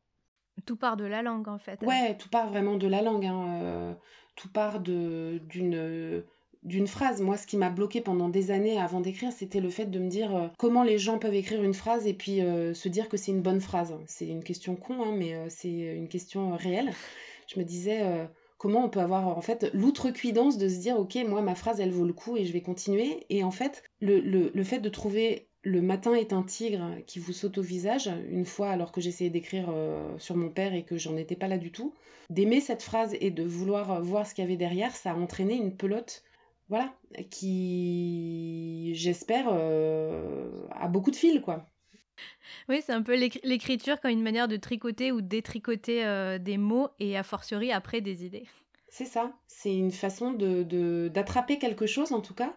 Tout 0.66 0.76
part 0.76 0.98
de 0.98 1.04
la 1.04 1.22
langue 1.22 1.48
en 1.48 1.58
fait. 1.58 1.80
Ouais, 1.82 2.14
tout 2.18 2.28
part 2.28 2.48
vraiment 2.48 2.76
de 2.76 2.86
la 2.86 3.00
langue. 3.00 3.24
Hein, 3.24 3.96
tout 4.36 4.50
part 4.50 4.80
d'une 4.80 6.22
d'une 6.62 6.86
phrase. 6.86 7.20
Moi, 7.20 7.36
ce 7.36 7.46
qui 7.46 7.56
m'a 7.56 7.70
bloqué 7.70 8.00
pendant 8.00 8.28
des 8.28 8.50
années 8.50 8.78
avant 8.78 9.00
d'écrire, 9.00 9.32
c'était 9.32 9.60
le 9.60 9.70
fait 9.70 9.86
de 9.86 9.98
me 9.98 10.08
dire 10.08 10.34
euh, 10.34 10.48
comment 10.58 10.82
les 10.82 10.98
gens 10.98 11.18
peuvent 11.18 11.34
écrire 11.34 11.62
une 11.62 11.74
phrase 11.74 12.06
et 12.06 12.14
puis 12.14 12.40
euh, 12.40 12.72
se 12.74 12.88
dire 12.88 13.08
que 13.08 13.16
c'est 13.16 13.32
une 13.32 13.42
bonne 13.42 13.60
phrase. 13.60 13.94
C'est 14.06 14.26
une 14.26 14.44
question 14.44 14.76
con, 14.76 15.02
hein, 15.02 15.14
mais 15.16 15.34
euh, 15.34 15.46
c'est 15.48 15.70
une 15.70 16.08
question 16.08 16.56
réelle. 16.56 16.92
Je 17.52 17.58
me 17.58 17.64
disais 17.64 18.00
comment 18.56 18.84
on 18.84 18.88
peut 18.88 19.00
avoir 19.00 19.26
en 19.26 19.40
fait 19.42 19.68
l'outrecuidance 19.74 20.56
de 20.56 20.68
se 20.68 20.78
dire 20.78 20.96
ok, 20.96 21.18
moi 21.28 21.42
ma 21.42 21.54
phrase 21.54 21.80
elle 21.80 21.90
vaut 21.90 22.06
le 22.06 22.14
coup 22.14 22.36
et 22.36 22.46
je 22.46 22.52
vais 22.52 22.62
continuer. 22.62 23.26
Et 23.28 23.44
en 23.44 23.50
fait, 23.50 23.82
le, 24.00 24.20
le 24.20 24.64
fait 24.64 24.78
de 24.78 24.88
trouver 24.88 25.48
le 25.62 25.82
matin 25.82 26.14
est 26.14 26.32
un 26.32 26.44
tigre 26.44 26.88
qui 27.06 27.18
vous 27.18 27.32
saute 27.32 27.58
au 27.58 27.62
visage, 27.62 28.08
une 28.30 28.46
fois 28.46 28.70
alors 28.70 28.90
que 28.90 29.02
j'essayais 29.02 29.28
d'écrire 29.28 29.74
sur 30.18 30.36
mon 30.36 30.48
père 30.48 30.72
et 30.72 30.84
que 30.84 30.96
j'en 30.96 31.16
étais 31.16 31.36
pas 31.36 31.48
là 31.48 31.58
du 31.58 31.72
tout, 31.72 31.92
d'aimer 32.30 32.60
cette 32.60 32.82
phrase 32.82 33.14
et 33.20 33.30
de 33.30 33.42
vouloir 33.42 34.00
voir 34.00 34.26
ce 34.26 34.34
qu'il 34.34 34.44
y 34.44 34.46
avait 34.46 34.56
derrière, 34.56 34.96
ça 34.96 35.10
a 35.10 35.14
entraîné 35.14 35.54
une 35.54 35.76
pelote 35.76 36.22
voilà, 36.72 36.90
qui, 37.28 38.92
j'espère, 38.94 39.44
euh, 39.50 40.48
a 40.70 40.88
beaucoup 40.88 41.10
de 41.10 41.16
fil, 41.16 41.42
quoi. 41.42 41.66
Oui, 42.70 42.80
c'est 42.82 42.94
un 42.94 43.02
peu 43.02 43.14
l'écriture 43.14 44.00
comme 44.00 44.10
une 44.10 44.22
manière 44.22 44.48
de 44.48 44.56
tricoter 44.56 45.12
ou 45.12 45.20
détricoter 45.20 46.02
euh, 46.06 46.38
des 46.38 46.56
mots 46.56 46.88
et 46.98 47.18
a 47.18 47.24
fortiori 47.24 47.72
après 47.72 48.00
des 48.00 48.24
idées. 48.24 48.46
C'est 48.88 49.04
ça, 49.04 49.34
c'est 49.48 49.74
une 49.74 49.90
façon 49.90 50.32
de 50.32 51.08
d'attraper 51.08 51.58
quelque 51.58 51.84
chose 51.84 52.10
en 52.12 52.22
tout 52.22 52.34
cas 52.34 52.56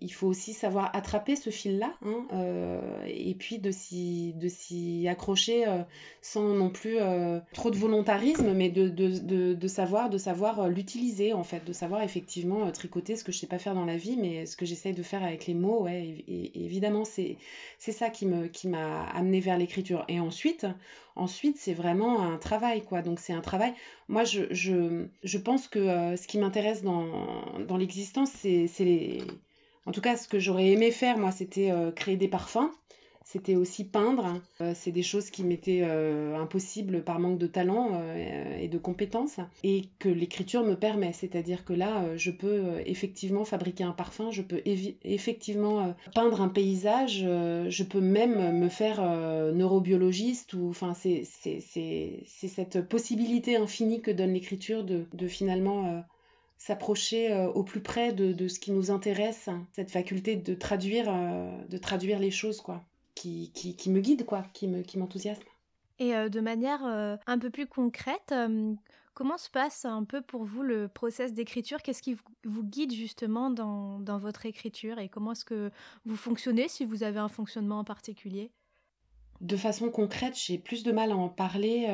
il 0.00 0.12
faut 0.12 0.26
aussi 0.26 0.52
savoir 0.52 0.90
attraper 0.94 1.36
ce 1.36 1.50
fil-là 1.50 1.94
hein, 2.04 2.26
euh, 2.32 2.80
et 3.06 3.34
puis 3.34 3.58
de 3.58 3.70
s'y, 3.70 5.06
accrocher 5.08 5.66
euh, 5.66 5.82
sans 6.20 6.42
non 6.42 6.70
plus 6.70 6.96
euh, 6.98 7.40
trop 7.52 7.70
de 7.70 7.76
volontarisme, 7.76 8.52
mais 8.52 8.70
de, 8.70 8.88
de, 8.88 9.54
de, 9.54 9.68
savoir, 9.68 10.10
de 10.10 10.18
savoir 10.18 10.68
l'utiliser 10.68 11.32
en 11.32 11.44
fait, 11.44 11.64
de 11.64 11.72
savoir 11.72 12.02
effectivement 12.02 12.70
tricoter 12.70 13.16
ce 13.16 13.24
que 13.24 13.32
je 13.32 13.38
sais 13.38 13.46
pas 13.46 13.58
faire 13.58 13.74
dans 13.74 13.84
la 13.84 13.96
vie, 13.96 14.16
mais 14.16 14.46
ce 14.46 14.56
que 14.56 14.66
j'essaye 14.66 14.94
de 14.94 15.02
faire 15.02 15.22
avec 15.22 15.46
les 15.46 15.54
mots, 15.54 15.82
ouais, 15.84 16.24
et, 16.26 16.64
évidemment 16.64 17.04
c'est, 17.04 17.36
ça 17.78 18.10
qui, 18.10 18.26
me, 18.26 18.48
qui 18.48 18.68
m'a 18.68 19.04
amené 19.10 19.40
vers 19.40 19.58
l'écriture. 19.58 20.04
Et 20.08 20.18
ensuite, 20.18 20.66
ensuite 21.16 21.56
c'est 21.56 21.74
vraiment 21.74 22.22
un 22.22 22.36
travail 22.38 22.82
quoi, 22.82 23.02
donc 23.02 23.20
c'est 23.20 23.32
un 23.32 23.42
travail. 23.42 23.72
Moi 24.08 24.24
je, 24.24 24.42
je, 24.50 25.06
je 25.22 25.38
pense 25.38 25.68
que 25.68 26.16
ce 26.16 26.26
qui 26.26 26.38
m'intéresse 26.38 26.82
dans, 26.82 27.06
dans 27.66 27.76
l'existence, 27.76 28.30
c'est 28.32 28.68
les 28.80 29.22
en 29.86 29.92
tout 29.92 30.00
cas, 30.00 30.16
ce 30.16 30.28
que 30.28 30.38
j'aurais 30.38 30.68
aimé 30.68 30.90
faire, 30.90 31.18
moi, 31.18 31.30
c'était 31.30 31.70
euh, 31.70 31.90
créer 31.90 32.16
des 32.16 32.28
parfums. 32.28 32.70
C'était 33.26 33.56
aussi 33.56 33.84
peindre. 33.84 34.40
Euh, 34.60 34.72
c'est 34.74 34.92
des 34.92 35.02
choses 35.02 35.30
qui 35.30 35.44
m'étaient 35.44 35.80
euh, 35.82 36.36
impossibles 36.36 37.02
par 37.02 37.18
manque 37.18 37.38
de 37.38 37.46
talent 37.46 38.02
et 38.14 38.68
de 38.68 38.78
compétences. 38.78 39.40
Et 39.62 39.86
que 39.98 40.08
l'écriture 40.08 40.62
me 40.62 40.74
permet. 40.74 41.12
C'est-à-dire 41.12 41.64
que 41.64 41.72
là, 41.72 42.16
je 42.16 42.30
peux 42.30 42.80
effectivement 42.86 43.44
fabriquer 43.44 43.84
un 43.84 43.92
parfum, 43.92 44.30
je 44.30 44.42
peux 44.42 44.62
effectivement 44.64 45.94
peindre 46.14 46.42
un 46.42 46.48
paysage, 46.48 47.20
je 47.20 47.82
peux 47.82 48.00
même 48.00 48.58
me 48.58 48.68
faire 48.68 49.02
neurobiologiste. 49.54 50.54
Enfin, 50.54 50.92
c'est 50.94 51.24
cette 51.24 52.82
possibilité 52.82 53.56
infinie 53.56 54.02
que 54.02 54.10
donne 54.10 54.34
l'écriture 54.34 54.84
de, 54.84 55.28
finalement 55.28 56.04
s'approcher 56.56 57.32
euh, 57.32 57.48
au 57.48 57.62
plus 57.62 57.80
près 57.80 58.12
de, 58.12 58.48
ce 58.48 58.58
qui 58.58 58.72
nous 58.72 58.90
intéresse, 58.90 59.48
cette 59.72 59.90
faculté 59.90 60.36
de 60.36 60.54
traduire, 60.54 61.06
euh, 61.08 61.50
de 61.68 61.78
traduire 61.78 62.18
les 62.18 62.30
choses, 62.30 62.60
quoi, 62.60 62.82
qui, 63.14 63.50
qui, 63.52 63.90
me 63.90 64.00
guide, 64.00 64.24
quoi, 64.24 64.44
qui 64.52 64.66
m'enthousiasme. 64.68 65.42
Qui 65.98 66.04
Et 66.04 66.16
euh, 66.16 66.28
de 66.28 66.40
manière 66.40 66.82
un 67.26 67.38
peu 67.38 67.50
plus 67.50 67.66
concrète, 67.66 68.34
comment 69.14 69.36
se 69.36 69.50
passe 69.50 69.84
un 69.84 70.04
peu 70.04 70.22
pour 70.22 70.44
vous 70.44 70.62
le 70.62 70.88
process 70.88 71.32
d'écriture? 71.32 71.82
Qu'est-ce 71.82 72.02
qui 72.02 72.16
vous, 72.44 72.64
guide 72.64 72.92
justement 72.92 73.50
dans, 73.50 73.98
dans 73.98 74.18
votre 74.18 74.46
écriture? 74.46 74.98
Et 74.98 75.08
comment 75.08 75.32
est-ce 75.32 75.44
que 75.44 75.70
vous 76.04 76.16
fonctionnez 76.16 76.68
si 76.68 76.84
vous 76.84 77.02
avez 77.02 77.18
un 77.18 77.28
fonctionnement 77.28 77.80
en 77.80 77.84
particulier? 77.84 78.50
De 79.40 79.56
façon 79.56 79.90
concrète, 79.90 80.38
j'ai 80.38 80.58
plus 80.58 80.82
de 80.84 80.92
mal 80.92 81.10
à 81.10 81.16
en 81.16 81.28
parler 81.28 81.88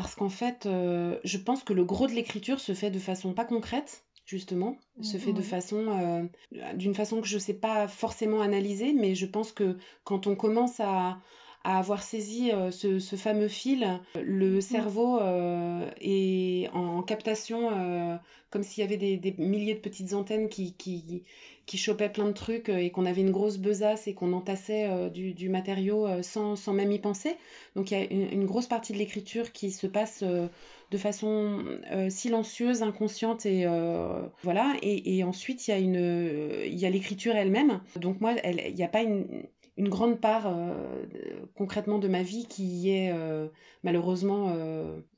parce 0.00 0.14
qu'en 0.14 0.28
fait, 0.28 0.66
euh, 0.66 1.18
je 1.24 1.38
pense 1.38 1.64
que 1.64 1.72
le 1.72 1.84
gros 1.84 2.06
de 2.06 2.12
l'écriture 2.12 2.60
se 2.60 2.72
fait 2.72 2.92
de 2.92 3.00
façon 3.00 3.32
pas 3.32 3.44
concrète, 3.44 4.04
justement, 4.26 4.76
se 5.02 5.16
fait 5.16 5.32
de 5.32 5.42
façon, 5.42 6.30
euh, 6.52 6.72
d'une 6.74 6.94
façon 6.94 7.20
que 7.20 7.26
je 7.26 7.34
ne 7.34 7.40
sais 7.40 7.54
pas 7.54 7.88
forcément 7.88 8.40
analyser, 8.40 8.92
mais 8.92 9.16
je 9.16 9.26
pense 9.26 9.50
que 9.50 9.76
quand 10.04 10.28
on 10.28 10.36
commence 10.36 10.78
à, 10.78 11.18
avoir 11.64 12.04
saisi 12.04 12.52
euh, 12.52 12.70
ce, 12.70 13.16
fameux 13.16 13.48
fil, 13.48 14.00
le 14.14 14.60
cerveau 14.60 15.18
est 16.00 16.68
en, 16.72 17.02
captation, 17.02 18.20
comme 18.50 18.62
s'il 18.62 18.82
y 18.82 18.86
avait 18.86 19.16
des, 19.16 19.34
milliers 19.36 19.74
de 19.74 19.80
petites 19.80 20.12
antennes 20.12 20.48
qui, 20.48 20.76
qui, 20.76 21.24
qui 21.68 21.78
chopaient 21.78 22.08
plein 22.08 22.24
de 22.24 22.32
trucs 22.32 22.70
et 22.70 22.90
qu'on 22.90 23.06
avait 23.06 23.20
une 23.20 23.30
grosse 23.30 23.58
besace 23.58 24.08
et 24.08 24.14
qu'on 24.14 24.32
entassait 24.32 25.10
du, 25.10 25.48
matériau 25.50 26.08
sans, 26.22 26.56
sans, 26.56 26.72
même 26.72 26.90
y 26.90 26.98
penser. 26.98 27.36
Donc 27.76 27.90
il 27.90 27.98
y 27.98 28.02
a 28.02 28.10
une, 28.10 28.44
grosse 28.46 28.66
partie 28.66 28.92
de 28.92 28.98
l'écriture 28.98 29.52
qui 29.52 29.70
se 29.70 29.86
passe 29.86 30.22
euh, 30.22 30.48
de 30.90 30.98
façon 30.98 31.62
euh, 31.92 32.08
silencieuse, 32.10 32.82
inconsciente 32.82 33.46
et 33.46 33.66
euh, 33.66 34.26
voilà. 34.42 34.74
Et, 34.82 35.22
ensuite 35.22 35.68
il 35.68 35.70
y 35.70 35.74
a 35.74 35.78
une, 35.78 36.64
il 36.64 36.78
y 36.78 36.86
a 36.86 36.90
l'écriture 36.90 37.36
elle-même. 37.36 37.80
Donc 37.96 38.20
moi, 38.20 38.34
il 38.44 38.74
n'y 38.74 38.82
a 38.82 38.88
pas 38.88 39.02
une, 39.02 39.44
grande 39.78 40.20
part 40.20 40.52
concrètement 41.54 42.00
de 42.00 42.08
ma 42.08 42.24
vie 42.24 42.46
qui 42.48 42.90
est 42.90 43.12
malheureusement 43.84 44.52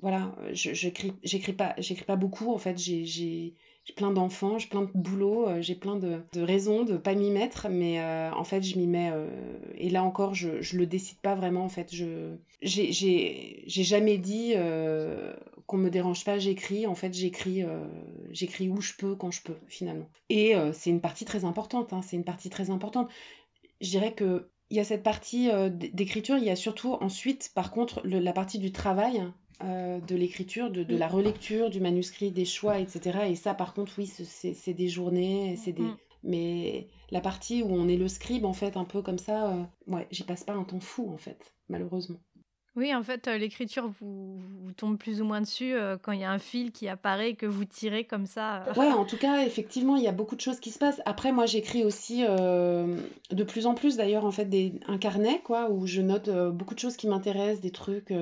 voilà. 0.00 0.34
J'écris, 0.52 1.14
j'écris 1.22 1.54
pas, 1.54 1.76
pas 2.06 2.16
beaucoup 2.16 2.52
en 2.52 2.58
fait. 2.58 2.76
j'ai 2.76 3.54
plein 3.96 4.12
d'enfants, 4.12 4.58
j'ai 4.58 4.68
plein 4.68 4.82
de 4.82 4.90
boulot, 4.94 5.48
euh, 5.48 5.62
j'ai 5.62 5.74
plein 5.74 5.96
de, 5.96 6.22
raisons 6.36 6.84
de 6.84 6.96
pas 6.96 7.14
m'y 7.14 7.30
mettre, 7.30 7.68
mais 7.68 8.00
euh, 8.00 8.30
en 8.32 8.44
fait 8.44 8.62
je 8.62 8.78
m'y 8.78 8.86
mets. 8.86 9.10
Euh, 9.12 9.28
et 9.76 9.90
là 9.90 10.02
encore, 10.02 10.34
je, 10.34 10.60
je 10.60 10.76
le 10.76 10.86
décide 10.86 11.18
pas 11.18 11.34
vraiment. 11.34 11.64
En 11.64 11.68
fait, 11.68 11.94
je 11.94 12.36
j'ai 12.62 13.64
jamais 13.66 14.18
dit 14.18 14.54
qu'on 15.66 15.76
me 15.78 15.88
dérange 15.88 16.24
pas, 16.24 16.38
j'écris. 16.38 16.86
En 16.86 16.94
fait, 16.94 17.14
j'écris 17.14 17.62
j'écris 18.30 18.68
où 18.68 18.80
je 18.80 18.92
peux, 18.98 19.14
quand 19.14 19.30
je 19.30 19.42
peux, 19.42 19.56
finalement. 19.66 20.08
Et 20.28 20.54
c'est 20.72 20.90
une 20.90 21.00
partie 21.00 21.24
très 21.24 21.44
importante. 21.44 21.92
Hein, 21.92 22.02
c'est 22.02 22.16
une 22.16 22.24
partie 22.24 22.50
très 22.50 22.70
importante. 22.70 23.08
Je 23.80 23.88
dirais 23.88 24.12
que 24.12 24.50
il 24.68 24.76
y 24.76 24.80
a 24.80 24.84
cette 24.84 25.02
partie 25.02 25.48
d'écriture, 25.70 26.36
il 26.36 26.44
y 26.44 26.50
a 26.50 26.56
surtout 26.56 26.92
ensuite, 27.00 27.50
par 27.54 27.72
contre, 27.72 28.02
la 28.04 28.32
partie 28.32 28.58
du 28.58 28.72
travail 28.72 29.22
euh, 29.62 30.00
de 30.00 30.16
l'écriture, 30.16 30.70
de, 30.70 30.84
la 30.96 31.08
relecture 31.08 31.70
du 31.70 31.80
manuscrit, 31.80 32.30
des 32.30 32.44
choix, 32.44 32.78
etc. 32.78 33.20
Et 33.28 33.36
ça, 33.36 33.54
par 33.54 33.74
contre, 33.74 33.92
oui, 33.98 34.06
c'est 34.06 34.74
des 34.74 34.88
journées, 34.88 35.56
c'est 35.56 35.72
des... 35.72 35.82
Mm. 35.82 35.96
Mais 36.22 36.88
la 37.10 37.20
partie 37.20 37.62
où 37.62 37.68
on 37.70 37.88
est 37.88 37.96
le 37.96 38.08
scribe, 38.08 38.44
en 38.44 38.52
fait, 38.52 38.76
un 38.76 38.84
peu 38.84 39.00
comme 39.02 39.18
ça, 39.18 39.52
euh, 39.52 39.62
ouais, 39.86 40.06
j'y 40.10 40.22
passe 40.22 40.44
pas 40.44 40.52
un 40.52 40.64
temps 40.64 40.80
fou, 40.80 41.10
en 41.10 41.16
fait, 41.16 41.54
malheureusement. 41.68 42.20
Oui, 42.76 42.94
en 42.94 43.02
fait, 43.02 43.26
euh, 43.26 43.36
l'écriture 43.36 43.88
vous, 43.88 44.40
tombe 44.76 44.96
plus 44.96 45.20
ou 45.20 45.24
moins 45.24 45.40
dessus 45.40 45.74
euh, 45.74 45.96
quand 46.00 46.12
il 46.12 46.20
y 46.20 46.24
a 46.24 46.30
un 46.30 46.38
fil 46.38 46.70
qui 46.70 46.88
apparaît 46.88 47.34
que 47.34 47.46
vous 47.46 47.64
tirez 47.64 48.04
comme 48.04 48.26
ça. 48.26 48.62
Euh. 48.62 48.74
Ouais, 48.74 48.92
en 48.92 49.04
tout 49.04 49.16
cas, 49.16 49.44
effectivement, 49.44 49.96
il 49.96 50.04
y 50.04 50.08
a 50.08 50.12
beaucoup 50.12 50.36
de 50.36 50.40
choses 50.40 50.60
qui 50.60 50.70
se 50.70 50.78
passent. 50.78 51.02
Après, 51.04 51.32
moi, 51.32 51.46
j'écris 51.46 51.84
aussi 51.84 52.22
de 52.22 53.44
plus 53.44 53.66
en 53.66 53.74
plus, 53.74 53.96
d'ailleurs, 53.96 54.24
en 54.24 54.30
fait, 54.30 54.48
un 54.86 54.98
carnet, 54.98 55.40
quoi, 55.42 55.70
où 55.70 55.86
je 55.86 56.00
note 56.00 56.30
beaucoup 56.30 56.74
de 56.74 56.80
choses 56.80 56.96
qui 56.96 57.08
m'intéressent, 57.08 57.60
des 57.60 57.72
trucs. 57.72 58.14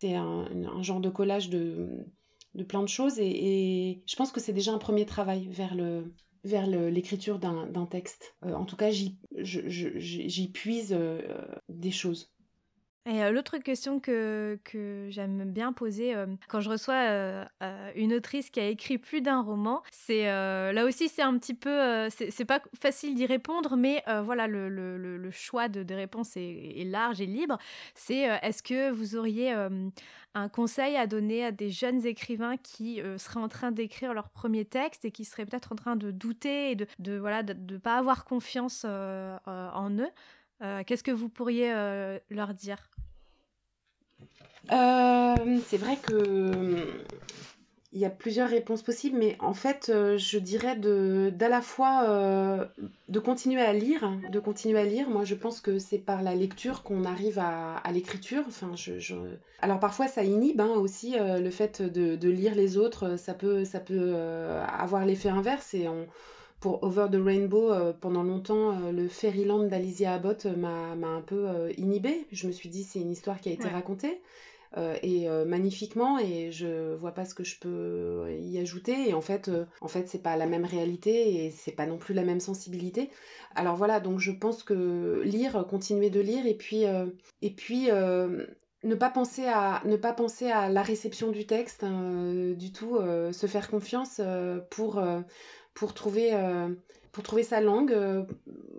c'est 0.00 0.14
un, 0.14 0.82
genre 0.82 1.00
de 1.00 1.10
collage 1.10 1.50
de, 1.50 2.06
de 2.54 2.64
plein 2.64 2.82
de 2.82 2.88
choses. 2.88 3.18
Et, 3.18 4.02
je 4.06 4.16
pense 4.16 4.32
que 4.32 4.40
c'est 4.40 4.54
déjà 4.54 4.72
un 4.72 4.78
premier 4.78 5.04
travail 5.04 5.48
vers 5.50 5.74
le 5.74 6.14
vers 6.42 6.66
l'écriture 6.66 7.38
d'un 7.38 7.86
texte. 7.90 8.34
en 8.42 8.64
tout 8.64 8.76
cas, 8.76 8.90
j'y 8.90 10.48
puise 10.48 10.98
des 11.68 11.90
choses. 11.90 12.32
Et 13.06 13.30
l'autre 13.30 13.56
question 13.58 13.98
que, 13.98 14.58
j'aime 15.08 15.50
bien 15.50 15.72
poser 15.72 16.14
quand 16.48 16.60
je 16.60 16.68
reçois 16.68 17.46
une 17.96 18.12
autrice 18.12 18.50
qui 18.50 18.60
a 18.60 18.68
écrit 18.68 18.98
plus 18.98 19.22
d'un 19.22 19.40
roman, 19.40 19.82
c'est 19.90 20.24
là 20.26 20.84
aussi 20.84 21.08
c'est 21.08 21.22
un 21.22 21.36
petit 21.38 21.54
peu, 21.54 22.08
c'est 22.10 22.44
pas 22.44 22.60
facile 22.78 23.14
d'y 23.14 23.24
répondre, 23.24 23.76
mais 23.76 24.04
voilà 24.24 24.46
le, 24.46 25.30
choix 25.32 25.68
de, 25.68 25.82
des 25.82 25.94
réponses 25.94 26.36
est, 26.36 26.84
large 26.84 27.22
et 27.22 27.26
libre. 27.26 27.56
C'est 27.94 28.20
est-ce 28.42 28.62
que 28.62 28.90
vous 28.90 29.16
auriez 29.16 29.54
un 30.34 30.48
conseil 30.48 30.96
à 30.96 31.06
donner 31.06 31.44
à 31.44 31.52
des 31.52 31.70
jeunes 31.70 32.04
écrivains 32.04 32.58
qui 32.58 33.00
seraient 33.16 33.40
en 33.40 33.48
train 33.48 33.72
d'écrire 33.72 34.12
leur 34.12 34.28
premier 34.28 34.66
texte 34.66 35.06
et 35.06 35.10
qui 35.10 35.24
seraient 35.24 35.46
peut-être 35.46 35.72
en 35.72 35.76
train 35.76 35.96
de 35.96 36.10
douter 36.10 36.72
et 36.72 36.76
de, 36.76 36.86
de 36.98 37.16
voilà 37.16 37.42
de, 37.42 37.54
de 37.54 37.78
pas 37.78 37.96
avoir 37.96 38.26
confiance 38.26 38.84
en 38.84 39.90
eux? 39.98 40.10
Euh, 40.62 40.82
qu'est-ce 40.86 41.02
que 41.02 41.10
vous 41.10 41.28
pourriez 41.28 41.72
euh, 41.72 42.18
leur 42.30 42.54
dire? 42.54 42.78
Euh, 44.72 45.34
C'est 45.66 45.78
vrai 45.78 45.96
que 45.96 46.84
il 47.92 47.98
y 47.98 48.04
a 48.04 48.10
plusieurs 48.10 48.48
réponses 48.48 48.82
possibles, 48.82 49.18
mais 49.18 49.36
en 49.40 49.52
fait, 49.52 49.90
je 49.92 50.38
dirais 50.38 50.76
d'à 50.76 51.48
la 51.48 51.60
fois 51.60 52.68
de 53.08 53.18
continuer 53.18 53.62
à 53.62 53.72
lire, 53.72 54.12
de 54.30 54.38
continuer 54.38 54.78
à 54.78 54.84
lire. 54.84 55.10
Moi, 55.10 55.24
je 55.24 55.34
pense 55.34 55.60
que 55.60 55.80
c'est 55.80 55.98
par 55.98 56.22
la 56.22 56.36
lecture 56.36 56.84
qu'on 56.84 57.04
arrive 57.04 57.40
à, 57.40 57.82
l'écriture. 57.92 58.44
Enfin, 58.46 58.70
Alors 59.60 59.80
parfois, 59.80 60.06
ça 60.06 60.22
inhibe 60.22 60.60
hein, 60.60 60.68
aussi 60.76 61.16
le 61.18 61.50
fait 61.50 61.82
de, 61.82 62.14
de, 62.14 62.28
lire 62.28 62.54
les 62.54 62.76
autres. 62.76 63.18
Ça 63.18 63.34
peut, 63.34 63.64
ça 63.64 63.80
peut 63.80 64.14
avoir 64.14 65.04
l'effet 65.04 65.30
inverse 65.30 65.74
et 65.74 65.88
on 65.88 66.06
pour 66.60 66.82
Over 66.82 67.06
the 67.10 67.16
Rainbow, 67.16 67.72
euh, 67.72 67.92
pendant 67.98 68.22
longtemps, 68.22 68.72
euh, 68.72 68.92
le 68.92 69.08
Fairyland 69.08 69.64
d'Alicia 69.64 70.14
Abbott 70.14 70.46
euh, 70.46 70.54
m'a 70.54 71.08
un 71.08 71.22
peu 71.22 71.70
inhibée. 71.78 72.26
Je 72.30 72.46
me 72.46 72.52
suis 72.52 72.68
dit, 72.68 72.84
c'est 72.84 73.00
une 73.00 73.10
histoire 73.10 73.40
qui 73.40 73.48
a 73.48 73.52
été 73.52 73.68
racontée. 73.68 74.20
et 75.02 75.26
magnifiquement 75.46 76.20
et 76.20 76.52
je 76.52 76.94
vois 76.94 77.10
pas 77.10 77.24
ce 77.24 77.34
que 77.34 77.42
je 77.42 77.58
peux 77.58 78.28
y 78.38 78.56
ajouter 78.56 79.08
et 79.08 79.14
en 79.14 79.20
fait 79.20 79.50
en 79.80 79.88
fait 79.88 80.06
c'est 80.08 80.22
pas 80.22 80.36
la 80.36 80.46
même 80.46 80.64
réalité 80.64 81.44
et 81.44 81.50
c'est 81.50 81.72
pas 81.72 81.86
non 81.86 81.98
plus 81.98 82.14
la 82.14 82.22
même 82.22 82.38
sensibilité 82.38 83.10
alors 83.56 83.74
voilà 83.74 83.98
donc 83.98 84.20
je 84.20 84.30
pense 84.30 84.62
que 84.62 85.22
lire 85.24 85.66
continuer 85.68 86.08
de 86.08 86.20
lire 86.20 86.46
et 86.46 86.54
puis 86.54 86.84
et 87.42 87.50
puis 87.50 87.88
ne 87.90 88.94
pas 88.94 89.10
penser 89.10 89.46
à 89.46 89.82
ne 89.86 89.96
pas 89.96 90.12
penser 90.12 90.48
à 90.48 90.68
la 90.68 90.84
réception 90.84 91.32
du 91.32 91.46
texte 91.48 91.82
hein, 91.82 92.54
du 92.56 92.70
tout 92.70 92.96
se 93.32 93.46
faire 93.48 93.68
confiance 93.68 94.20
pour 94.70 95.02
pour 95.74 95.94
trouver, 95.94 96.34
euh, 96.34 96.68
pour 97.12 97.22
trouver 97.22 97.42
sa 97.42 97.60
langue, 97.60 97.92
euh, 97.92 98.24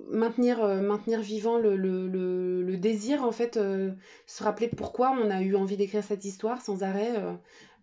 maintenir, 0.10 0.64
euh, 0.64 0.82
maintenir 0.82 1.22
vivant 1.22 1.58
le, 1.58 1.76
le, 1.76 2.08
le, 2.08 2.78
désir, 2.78 3.24
en 3.24 3.32
fait, 3.32 3.60
se 4.28 4.44
rappeler 4.44 4.68
pourquoi 4.68 5.12
on 5.12 5.30
a 5.30 5.42
eu 5.42 5.56
envie 5.56 5.78
d'écrire 5.78 6.04
cette 6.04 6.26
histoire 6.26 6.62
sans 6.62 6.84
arrêt, 6.84 7.14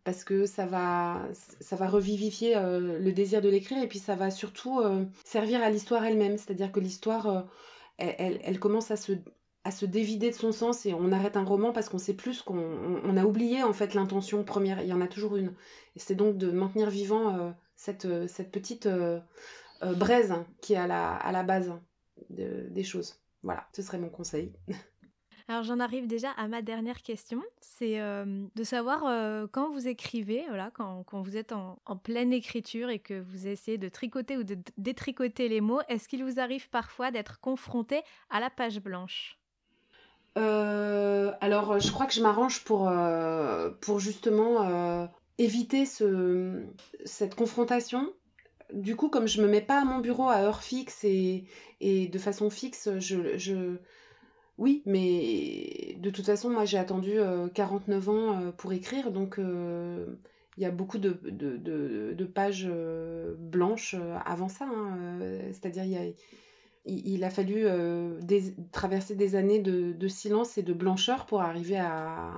parce 0.05 0.25
que 0.25 0.47
ça 0.47 0.67
va, 0.67 1.23
ça 1.61 1.77
va 1.77 1.89
revivifier 1.89 2.55
le 2.57 3.11
désir 3.13 3.41
de 3.41 3.49
l'écrire, 3.49 3.83
et 3.83 3.89
puis 3.89 3.99
ça 3.99 4.15
va 4.17 4.31
surtout 4.31 4.81
servir 5.25 5.63
à 5.63 5.71
l'histoire 5.71 6.05
elle-même, 6.05 6.37
c'est-à-dire 6.37 6.73
que 6.73 6.81
l'histoire, 6.81 7.47
elle, 7.99 8.41
elle, 8.43 8.59
commence 8.59 8.91
à 8.91 8.97
se, 8.97 9.13
à 9.65 9.71
se 9.71 9.87
dévider 9.87 10.31
de 10.31 10.35
son 10.35 10.51
sens 10.51 10.87
et 10.87 10.95
on 10.95 11.13
arrête 11.13 11.37
un 11.37 11.45
roman 11.45 11.73
parce 11.73 11.89
qu'on 11.89 11.99
sait 11.99 12.15
plus 12.15 12.43
qu'on 12.43 12.59
on, 13.05 13.17
a 13.17 13.25
oublié 13.25 13.63
en 13.63 13.73
fait 13.73 13.95
l'intention 13.95 14.43
première. 14.43 14.81
Il 14.83 14.89
y 14.89 14.93
en 14.93 15.01
a 15.01 15.09
toujours 15.09 15.37
une. 15.37 15.53
Et 15.95 16.01
c'est 16.01 16.15
donc 16.15 16.39
de 16.39 16.51
maintenir 16.51 16.91
vivant 16.91 17.55
cette, 17.79 18.05
euh, 18.05 18.27
cette 18.27 18.51
petite 18.51 18.87
euh, 18.87 19.21
euh, 19.83 19.95
braise 19.95 20.35
qui 20.61 20.75
est 20.75 20.77
à 20.77 20.87
la, 20.87 21.15
à 21.15 21.33
la 21.33 21.45
base 21.45 21.73
des 22.29 22.83
choses. 22.83 23.15
Voilà, 23.45 23.67
ce 23.73 23.81
serait 23.81 23.99
mon 23.99 24.11
conseil. 24.11 24.53
Alors 25.47 25.63
j'en 25.63 25.79
arrive 25.81 26.07
déjà 26.07 26.33
à 26.33 26.47
ma 26.49 26.61
dernière 26.61 27.01
question, 27.01 27.43
c'est 27.63 27.99
de 27.99 28.65
savoir 28.65 29.49
quand 29.51 29.71
vous 29.71 29.89
écrivez, 29.89 30.45
voilà, 30.47 30.71
quand, 30.75 31.05
quand 31.05 31.23
vous 31.23 31.39
êtes 31.39 31.53
en, 31.53 31.79
en, 31.87 31.97
pleine 31.97 32.35
écriture 32.35 32.91
et 32.91 32.99
que 32.99 33.19
vous 33.19 33.47
essayez 33.47 33.79
de 33.79 33.89
tricoter 33.89 34.37
ou 34.37 34.43
de 34.43 34.59
détricoter 34.77 35.49
les 35.49 35.63
mots, 35.63 35.81
est-ce 35.89 36.07
qu'il 36.07 36.23
vous 36.23 36.39
arrive 36.39 36.69
parfois 36.69 37.11
d'être 37.11 37.41
confronté 37.41 38.03
à 38.29 38.41
la 38.41 38.51
page 38.51 38.79
blanche? 38.81 39.39
Alors 40.37 41.81
je 41.81 41.91
crois 41.91 42.05
que 42.05 42.13
je 42.13 42.21
m'arrange 42.21 42.63
pour, 42.65 42.93
pour 43.81 44.01
justement 44.01 45.09
éviter 45.39 45.87
ce, 45.87 46.63
cette 47.05 47.35
confrontation. 47.35 48.13
Du 48.73 48.97
coup, 48.97 49.09
comme 49.09 49.27
je 49.27 49.41
me 49.41 49.49
mets 49.49 49.63
pas 49.63 49.81
à 49.81 49.85
mon 49.85 50.01
bureau 50.01 50.29
à 50.29 50.39
heure 50.43 50.63
fixe 50.63 51.05
et, 51.05 51.45
et 51.81 52.09
de 52.09 52.19
façon 52.19 52.51
fixe, 52.51 52.91
je, 52.99 53.39
je, 53.39 53.77
Oui, 54.59 54.83
mais 54.85 55.97
de 55.99 56.11
toute 56.11 56.27
façon, 56.27 56.51
moi 56.51 56.65
j'ai 56.65 56.79
attendu 56.79 57.19
49 57.55 58.09
euh, 58.09 58.11
ans 58.11 58.43
euh, 58.43 58.53
pour 58.53 58.73
écrire, 58.73 59.11
donc 59.11 59.39
euh, 59.39 60.05
il 60.59 60.63
y 60.65 60.67
a 60.67 60.71
beaucoup 60.71 60.99
de, 60.99 61.19
de, 61.25 61.57
de, 62.13 62.25
pages 62.25 62.69
blanches 63.39 63.95
avant 64.27 64.49
ça. 64.49 64.67
Hein, 64.67 65.21
c'est-à-dire, 65.53 65.85
il 65.85 65.93
y 65.93 65.97
a 65.97 66.13
il, 66.89 67.23
a 67.25 67.31
fallu 67.31 67.67
euh, 67.67 68.21
traverser 68.73 69.15
des 69.15 69.37
années 69.37 69.61
de, 69.61 70.09
silence 70.09 70.59
et 70.59 70.63
de 70.63 70.73
blancheur 70.73 71.27
pour 71.27 71.43
arriver 71.43 71.79
à, 71.79 72.33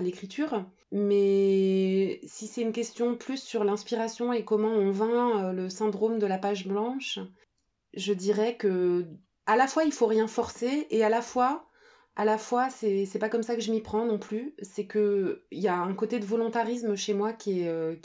l'écriture. 0.00 0.64
Mais 0.92 2.20
si 2.24 2.46
c'est 2.46 2.62
une 2.62 2.72
question 2.72 3.16
plus 3.16 3.42
sur 3.42 3.64
l'inspiration 3.64 4.32
et 4.32 4.44
comment 4.44 4.68
on 4.68 4.90
vainc 4.90 5.42
euh, 5.42 5.52
le 5.52 5.68
syndrome 5.68 6.18
de 6.18 6.26
la 6.26 6.38
page 6.38 6.66
blanche, 6.66 7.18
je 7.94 8.12
dirais 8.12 8.56
que 8.56 9.06
à 9.46 9.56
la 9.56 9.66
fois 9.66 9.84
il 9.84 9.92
faut 9.92 10.06
rien 10.06 10.26
forcer 10.26 10.86
et 10.90 11.04
à 11.04 11.08
la 11.08 11.22
fois 11.22 11.68
à 12.16 12.24
la 12.24 12.38
fois, 12.38 12.70
c'est 12.70 13.18
pas 13.18 13.28
comme 13.28 13.42
ça 13.42 13.56
que 13.56 13.60
je 13.60 13.72
m'y 13.72 13.80
prends 13.80 14.06
non 14.06 14.18
plus. 14.18 14.54
C'est 14.62 14.86
que 14.86 15.42
il 15.50 15.58
y 15.58 15.66
a 15.66 15.76
un 15.76 15.94
côté 15.94 16.20
de 16.20 16.24
volontarisme 16.24 16.94
chez 16.94 17.12
moi 17.12 17.32
qui 17.32 17.62
est, 17.62 17.68
euh, 17.68 17.96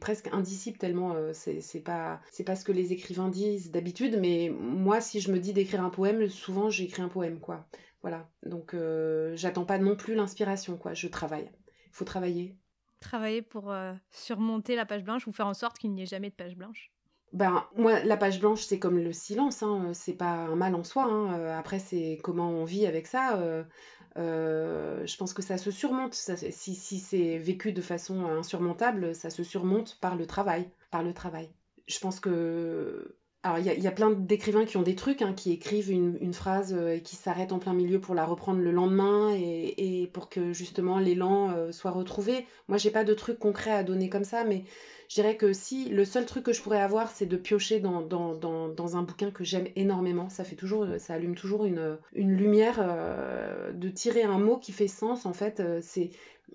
presque 0.00 0.28
indicible 0.32 0.78
tellement 0.78 1.14
euh, 1.14 1.32
c'est 1.32 1.80
pas, 1.80 2.20
pas 2.46 2.56
ce 2.56 2.64
que 2.64 2.70
les 2.70 2.92
écrivains 2.92 3.28
disent 3.28 3.72
d'habitude. 3.72 4.18
Mais 4.20 4.50
moi, 4.50 5.00
si 5.00 5.20
je 5.20 5.32
me 5.32 5.40
dis 5.40 5.52
d'écrire 5.52 5.82
un 5.82 5.90
poème, 5.90 6.28
souvent 6.28 6.70
j'écris 6.70 7.02
un 7.02 7.08
poème, 7.08 7.40
quoi. 7.40 7.66
Voilà. 8.02 8.28
Donc 8.44 8.72
euh, 8.74 9.34
j'attends 9.36 9.64
pas 9.64 9.78
non 9.78 9.96
plus 9.96 10.14
l'inspiration, 10.14 10.76
quoi. 10.76 10.94
Je 10.94 11.08
travaille. 11.08 11.50
Il 11.86 11.92
faut 11.92 12.04
travailler. 12.04 12.56
Travailler 13.00 13.42
pour 13.42 13.74
surmonter 14.10 14.76
la 14.76 14.86
page 14.86 15.02
blanche 15.02 15.26
ou 15.26 15.32
faire 15.32 15.46
en 15.46 15.54
sorte 15.54 15.78
qu'il 15.78 15.90
n'y 15.92 16.02
ait 16.02 16.06
jamais 16.06 16.30
de 16.30 16.34
page 16.34 16.54
blanche. 16.54 16.92
Ben, 17.32 17.64
moi, 17.76 18.00
la 18.02 18.16
page 18.16 18.40
blanche, 18.40 18.62
c'est 18.62 18.80
comme 18.80 18.98
le 18.98 19.12
silence, 19.12 19.62
hein. 19.62 19.92
c'est 19.94 20.14
pas 20.14 20.32
un 20.32 20.56
mal 20.56 20.74
en 20.74 20.82
soi. 20.82 21.04
Hein. 21.04 21.38
Euh, 21.38 21.56
après, 21.56 21.78
c'est 21.78 22.18
comment 22.24 22.50
on 22.50 22.64
vit 22.64 22.86
avec 22.86 23.06
ça. 23.06 23.36
Euh, 23.38 23.62
euh, 24.16 25.06
je 25.06 25.16
pense 25.16 25.32
que 25.32 25.42
ça 25.42 25.56
se 25.56 25.70
surmonte. 25.70 26.14
si 26.14 26.74
si 26.74 26.98
c'est 26.98 27.38
vécu 27.38 27.72
de 27.72 27.82
façon 27.82 28.26
insurmontable, 28.26 29.14
ça 29.14 29.30
se 29.30 29.44
surmonte 29.44 29.98
par 30.00 30.16
le 30.16 30.26
travail. 30.26 30.70
Par 30.90 31.04
le 31.04 31.14
travail. 31.14 31.50
Je 31.86 32.00
pense 32.00 32.18
que. 32.18 33.16
Alors, 33.42 33.58
il 33.58 33.64
y, 33.64 33.86
a 33.86 33.90
plein 33.90 34.10
d'écrivains 34.10 34.66
qui 34.66 34.76
ont 34.76 34.82
des 34.82 34.94
trucs, 34.94 35.22
hein, 35.22 35.32
qui 35.32 35.52
écrivent 35.52 35.90
une, 35.90 36.34
phrase 36.34 36.74
et 36.74 37.00
qui 37.00 37.16
s'arrêtent 37.16 37.52
en 37.52 37.58
plein 37.58 37.72
milieu 37.72 37.98
pour 37.98 38.14
la 38.14 38.26
reprendre 38.26 38.60
le 38.60 38.70
lendemain 38.70 39.34
et, 39.34 40.10
pour 40.12 40.28
que 40.28 40.52
justement 40.52 40.98
l'élan 40.98 41.72
soit 41.72 41.90
retrouvé. 41.90 42.46
Moi, 42.68 42.76
j'ai 42.76 42.90
pas 42.90 43.02
de 43.02 43.14
trucs 43.14 43.38
concrets 43.38 43.70
à 43.70 43.82
donner 43.82 44.10
comme 44.10 44.24
ça, 44.24 44.44
mais 44.44 44.64
je 45.10 45.16
dirais 45.16 45.36
que 45.36 45.52
si 45.52 45.88
le 45.88 46.04
seul 46.04 46.24
truc 46.24 46.44
que 46.44 46.52
je 46.52 46.62
pourrais 46.62 46.80
avoir, 46.80 47.10
c'est 47.10 47.26
de 47.26 47.36
piocher 47.36 47.80
dans, 47.80 48.00
dans, 48.00 48.32
dans, 48.32 48.96
un 48.96 49.02
bouquin 49.02 49.32
que 49.32 49.42
j'aime 49.42 49.66
énormément, 49.74 50.28
ça 50.28 50.44
fait 50.44 50.54
toujours, 50.54 50.86
ça 50.98 51.14
allume 51.14 51.34
toujours 51.34 51.64
une, 51.64 51.98
lumière, 52.14 52.78
euh, 52.80 53.72
de 53.72 53.88
tirer 53.88 54.22
un 54.22 54.38
mot 54.38 54.56
qui 54.56 54.70
fait 54.70 54.86
sens, 54.86 55.26
en 55.26 55.32
fait, 55.32 55.58
euh, 55.58 55.80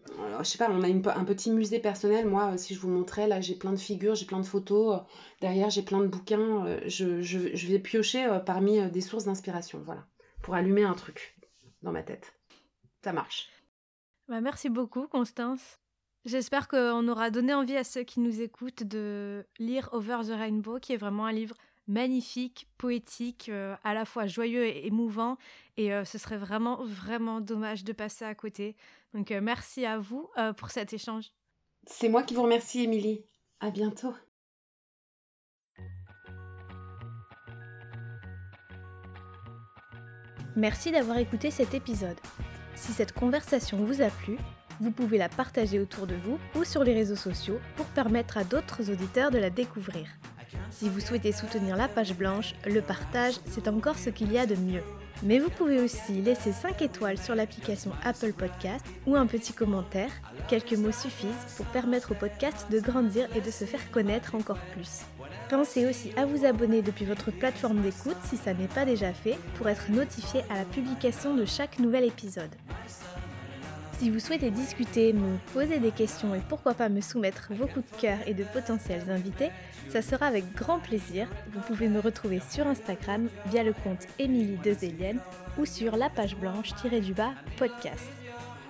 c'est 0.08 0.44
je 0.44 0.50
sais 0.50 0.58
pas, 0.58 0.70
on 0.70 0.84
a 0.84 0.88
un 0.88 1.24
petit 1.26 1.52
musée 1.52 1.80
personnel. 1.80 2.28
Moi, 2.28 2.54
euh, 2.54 2.58
si 2.58 2.74
je 2.74 2.80
vous 2.80 2.90
montrais, 2.90 3.28
là, 3.28 3.42
j'ai 3.42 3.56
plein 3.56 3.72
de 3.72 3.78
figures, 3.78 4.16
j'ai 4.16 4.26
plein 4.26 4.40
de 4.40 4.46
photos. 4.46 5.02
derrière, 5.42 5.70
j'ai 5.70 5.84
plein 5.84 6.00
de 6.00 6.08
bouquins. 6.08 6.80
je, 6.88 7.22
je, 7.22 7.56
je, 7.56 7.68
vais 7.68 7.80
piocher 7.80 8.40
parmi 8.46 8.90
des 8.92 9.02
sources 9.02 9.26
d'inspiration, 9.26 9.82
voilà, 9.86 10.06
pour 10.42 10.56
allumer 10.56 10.84
un 10.84 10.94
truc 10.94 11.36
dans 11.82 11.92
ma 11.92 12.04
tête. 12.04 12.34
Ça 13.04 13.14
marche. 13.14 13.50
Bah, 14.28 14.42
merci 14.42 14.70
beaucoup, 14.70 15.08
Constance. 15.08 15.80
J'espère 16.26 16.68
qu'on 16.68 17.08
aura 17.08 17.30
donné 17.30 17.54
envie 17.54 17.78
à 17.78 17.84
ceux 17.84 18.04
qui 18.04 18.20
nous 18.20 18.42
écoutent 18.42 18.82
de 18.82 19.46
lire 19.60 19.90
Over 19.92 20.22
the 20.26 20.32
Rainbow, 20.32 20.80
qui 20.80 20.94
est 20.94 20.98
vraiment 20.98 21.28
un 21.28 21.32
livre 21.32 21.56
magnifique, 21.88 22.67
poétique, 22.78 23.50
euh, 23.50 23.76
à 23.84 23.93
la 23.93 24.06
fois 24.06 24.28
joyeux 24.28 24.65
et 24.65 24.88
émouvant. 24.88 25.38
Et 25.78 25.93
euh, 25.93 26.06
ce 26.06 26.17
serait 26.17 26.38
vraiment, 26.38 26.84
vraiment 26.84 27.41
dommage 27.41 27.84
de 27.84 27.93
passer 27.93 28.26
à 28.26 28.36
côté. 28.36 28.76
Donc 29.13 29.32
euh, 29.32 29.41
merci 29.41 29.86
à 29.86 30.00
vous 30.00 30.30
pour 30.58 30.71
cet 30.71 30.93
échange. 30.93 31.32
C'est 31.88 32.10
moi 32.10 32.24
qui 32.24 32.34
vous 32.34 32.43
remercie, 32.43 32.84
Émilie. 32.84 33.24
À 33.60 33.69
bientôt. 33.69 34.13
Merci 40.56 40.91
d'avoir 40.91 41.17
écouté 41.17 41.52
cet 41.52 41.74
épisode. 41.74 42.17
Si 42.76 42.93
cette 42.93 43.12
conversation 43.12 43.84
vous 43.84 44.02
a 44.02 44.10
plu, 44.10 44.38
vous 44.80 44.91
pouvez 44.91 45.17
la 45.17 45.30
partager 45.30 45.80
autour 45.80 46.08
de 46.08 46.15
vous 46.15 46.39
ou 46.56 46.63
sur 46.63 46.84
les 46.84 46.93
réseaux 46.93 47.15
sociaux 47.15 47.60
pour 47.76 47.86
permettre 47.88 48.38
à 48.38 48.43
d'autres 48.43 48.89
auditeurs 48.89 49.32
de 49.32 49.38
la 49.38 49.50
découvrir. 49.50 50.08
Si 50.78 50.90
vous 50.90 51.00
souhaitez 51.00 51.32
soutenir 51.32 51.78
la 51.78 51.88
page 51.88 52.14
blanche, 52.14 52.54
le 52.66 52.82
partage, 52.82 53.36
c'est 53.46 53.70
encore 53.70 53.98
ce 53.98 54.10
qu'il 54.10 54.34
y 54.34 54.38
a 54.38 54.46
de 54.46 54.56
mieux. 54.56 54.84
Mais 55.24 55.40
vous 55.40 55.50
pouvez 55.50 55.80
aussi 55.80 56.22
laisser 56.22 56.52
5 56.52 56.82
étoiles 56.82 57.18
sur 57.18 57.34
l'application 57.34 57.92
Apple 58.04 58.34
Podcast 58.34 58.86
ou 59.08 59.16
un 59.16 59.26
petit 59.26 59.54
commentaire. 59.54 60.12
Quelques 60.50 60.74
mots 60.74 60.92
suffisent 60.92 61.46
pour 61.56 61.66
permettre 61.68 62.12
au 62.12 62.16
podcast 62.16 62.68
de 62.70 62.82
grandir 62.82 63.30
et 63.38 63.40
de 63.40 63.52
se 63.52 63.64
faire 63.64 63.90
connaître 63.92 64.36
encore 64.36 64.60
plus. 64.74 65.04
Pensez 65.50 65.86
aussi 65.86 66.12
à 66.18 66.26
vous 66.26 66.46
abonner 66.46 66.82
depuis 66.82 67.06
votre 67.06 67.32
plateforme 67.32 67.82
d'écoute 67.82 68.18
si 68.26 68.36
ça 68.36 68.54
n'est 68.54 68.68
pas 68.68 68.84
déjà 68.84 69.14
fait 69.14 69.38
pour 69.58 69.70
être 69.70 69.90
notifié 69.92 70.42
à 70.50 70.56
la 70.56 70.66
publication 70.66 71.36
de 71.36 71.46
chaque 71.46 71.80
nouvel 71.80 72.04
épisode. 72.04 72.54
Si 73.98 74.10
vous 74.10 74.20
souhaitez 74.20 74.52
discuter, 74.52 75.14
me 75.14 75.38
poser 75.54 75.80
des 75.80 75.92
questions 75.92 76.36
et 76.36 76.42
pourquoi 76.50 76.74
pas 76.74 76.90
me 76.90 77.00
soumettre 77.00 77.48
vos 77.52 77.66
coups 77.66 77.90
de 77.92 77.98
cœur 78.02 78.18
et 78.28 78.34
de 78.34 78.44
potentiels 78.44 79.10
invités, 79.10 79.52
ça 79.88 80.02
sera 80.02 80.26
avec 80.26 80.44
grand 80.54 80.80
plaisir. 80.80 81.30
Vous 81.54 81.62
pouvez 81.62 81.88
me 81.88 82.02
retrouver 82.02 82.42
sur 82.52 82.68
Instagram 82.68 83.30
via 83.46 83.64
le 83.64 83.72
compte 83.72 84.06
Émilie 84.20 84.58
Dezelienne 84.58 85.22
ou 85.58 85.66
sur 85.66 85.96
la 85.96 86.10
page 86.10 86.36
blanche-du-bas 86.36 87.34
podcast. 87.58 88.10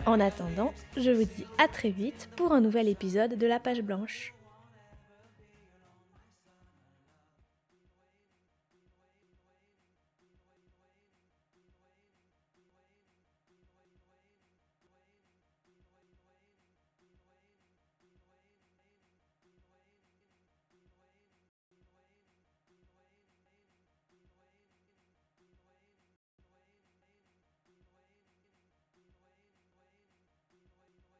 En 0.06 0.20
attendant, 0.20 0.74
je 0.96 1.10
vous 1.10 1.26
dis 1.26 1.46
à 1.58 1.68
très 1.68 1.90
vite 1.90 2.30
pour 2.36 2.52
un 2.52 2.62
nouvel 2.62 2.88
épisode 2.88 3.36
de 3.36 3.48
la 3.48 3.60
page 3.60 3.82
blanche. 3.82 4.35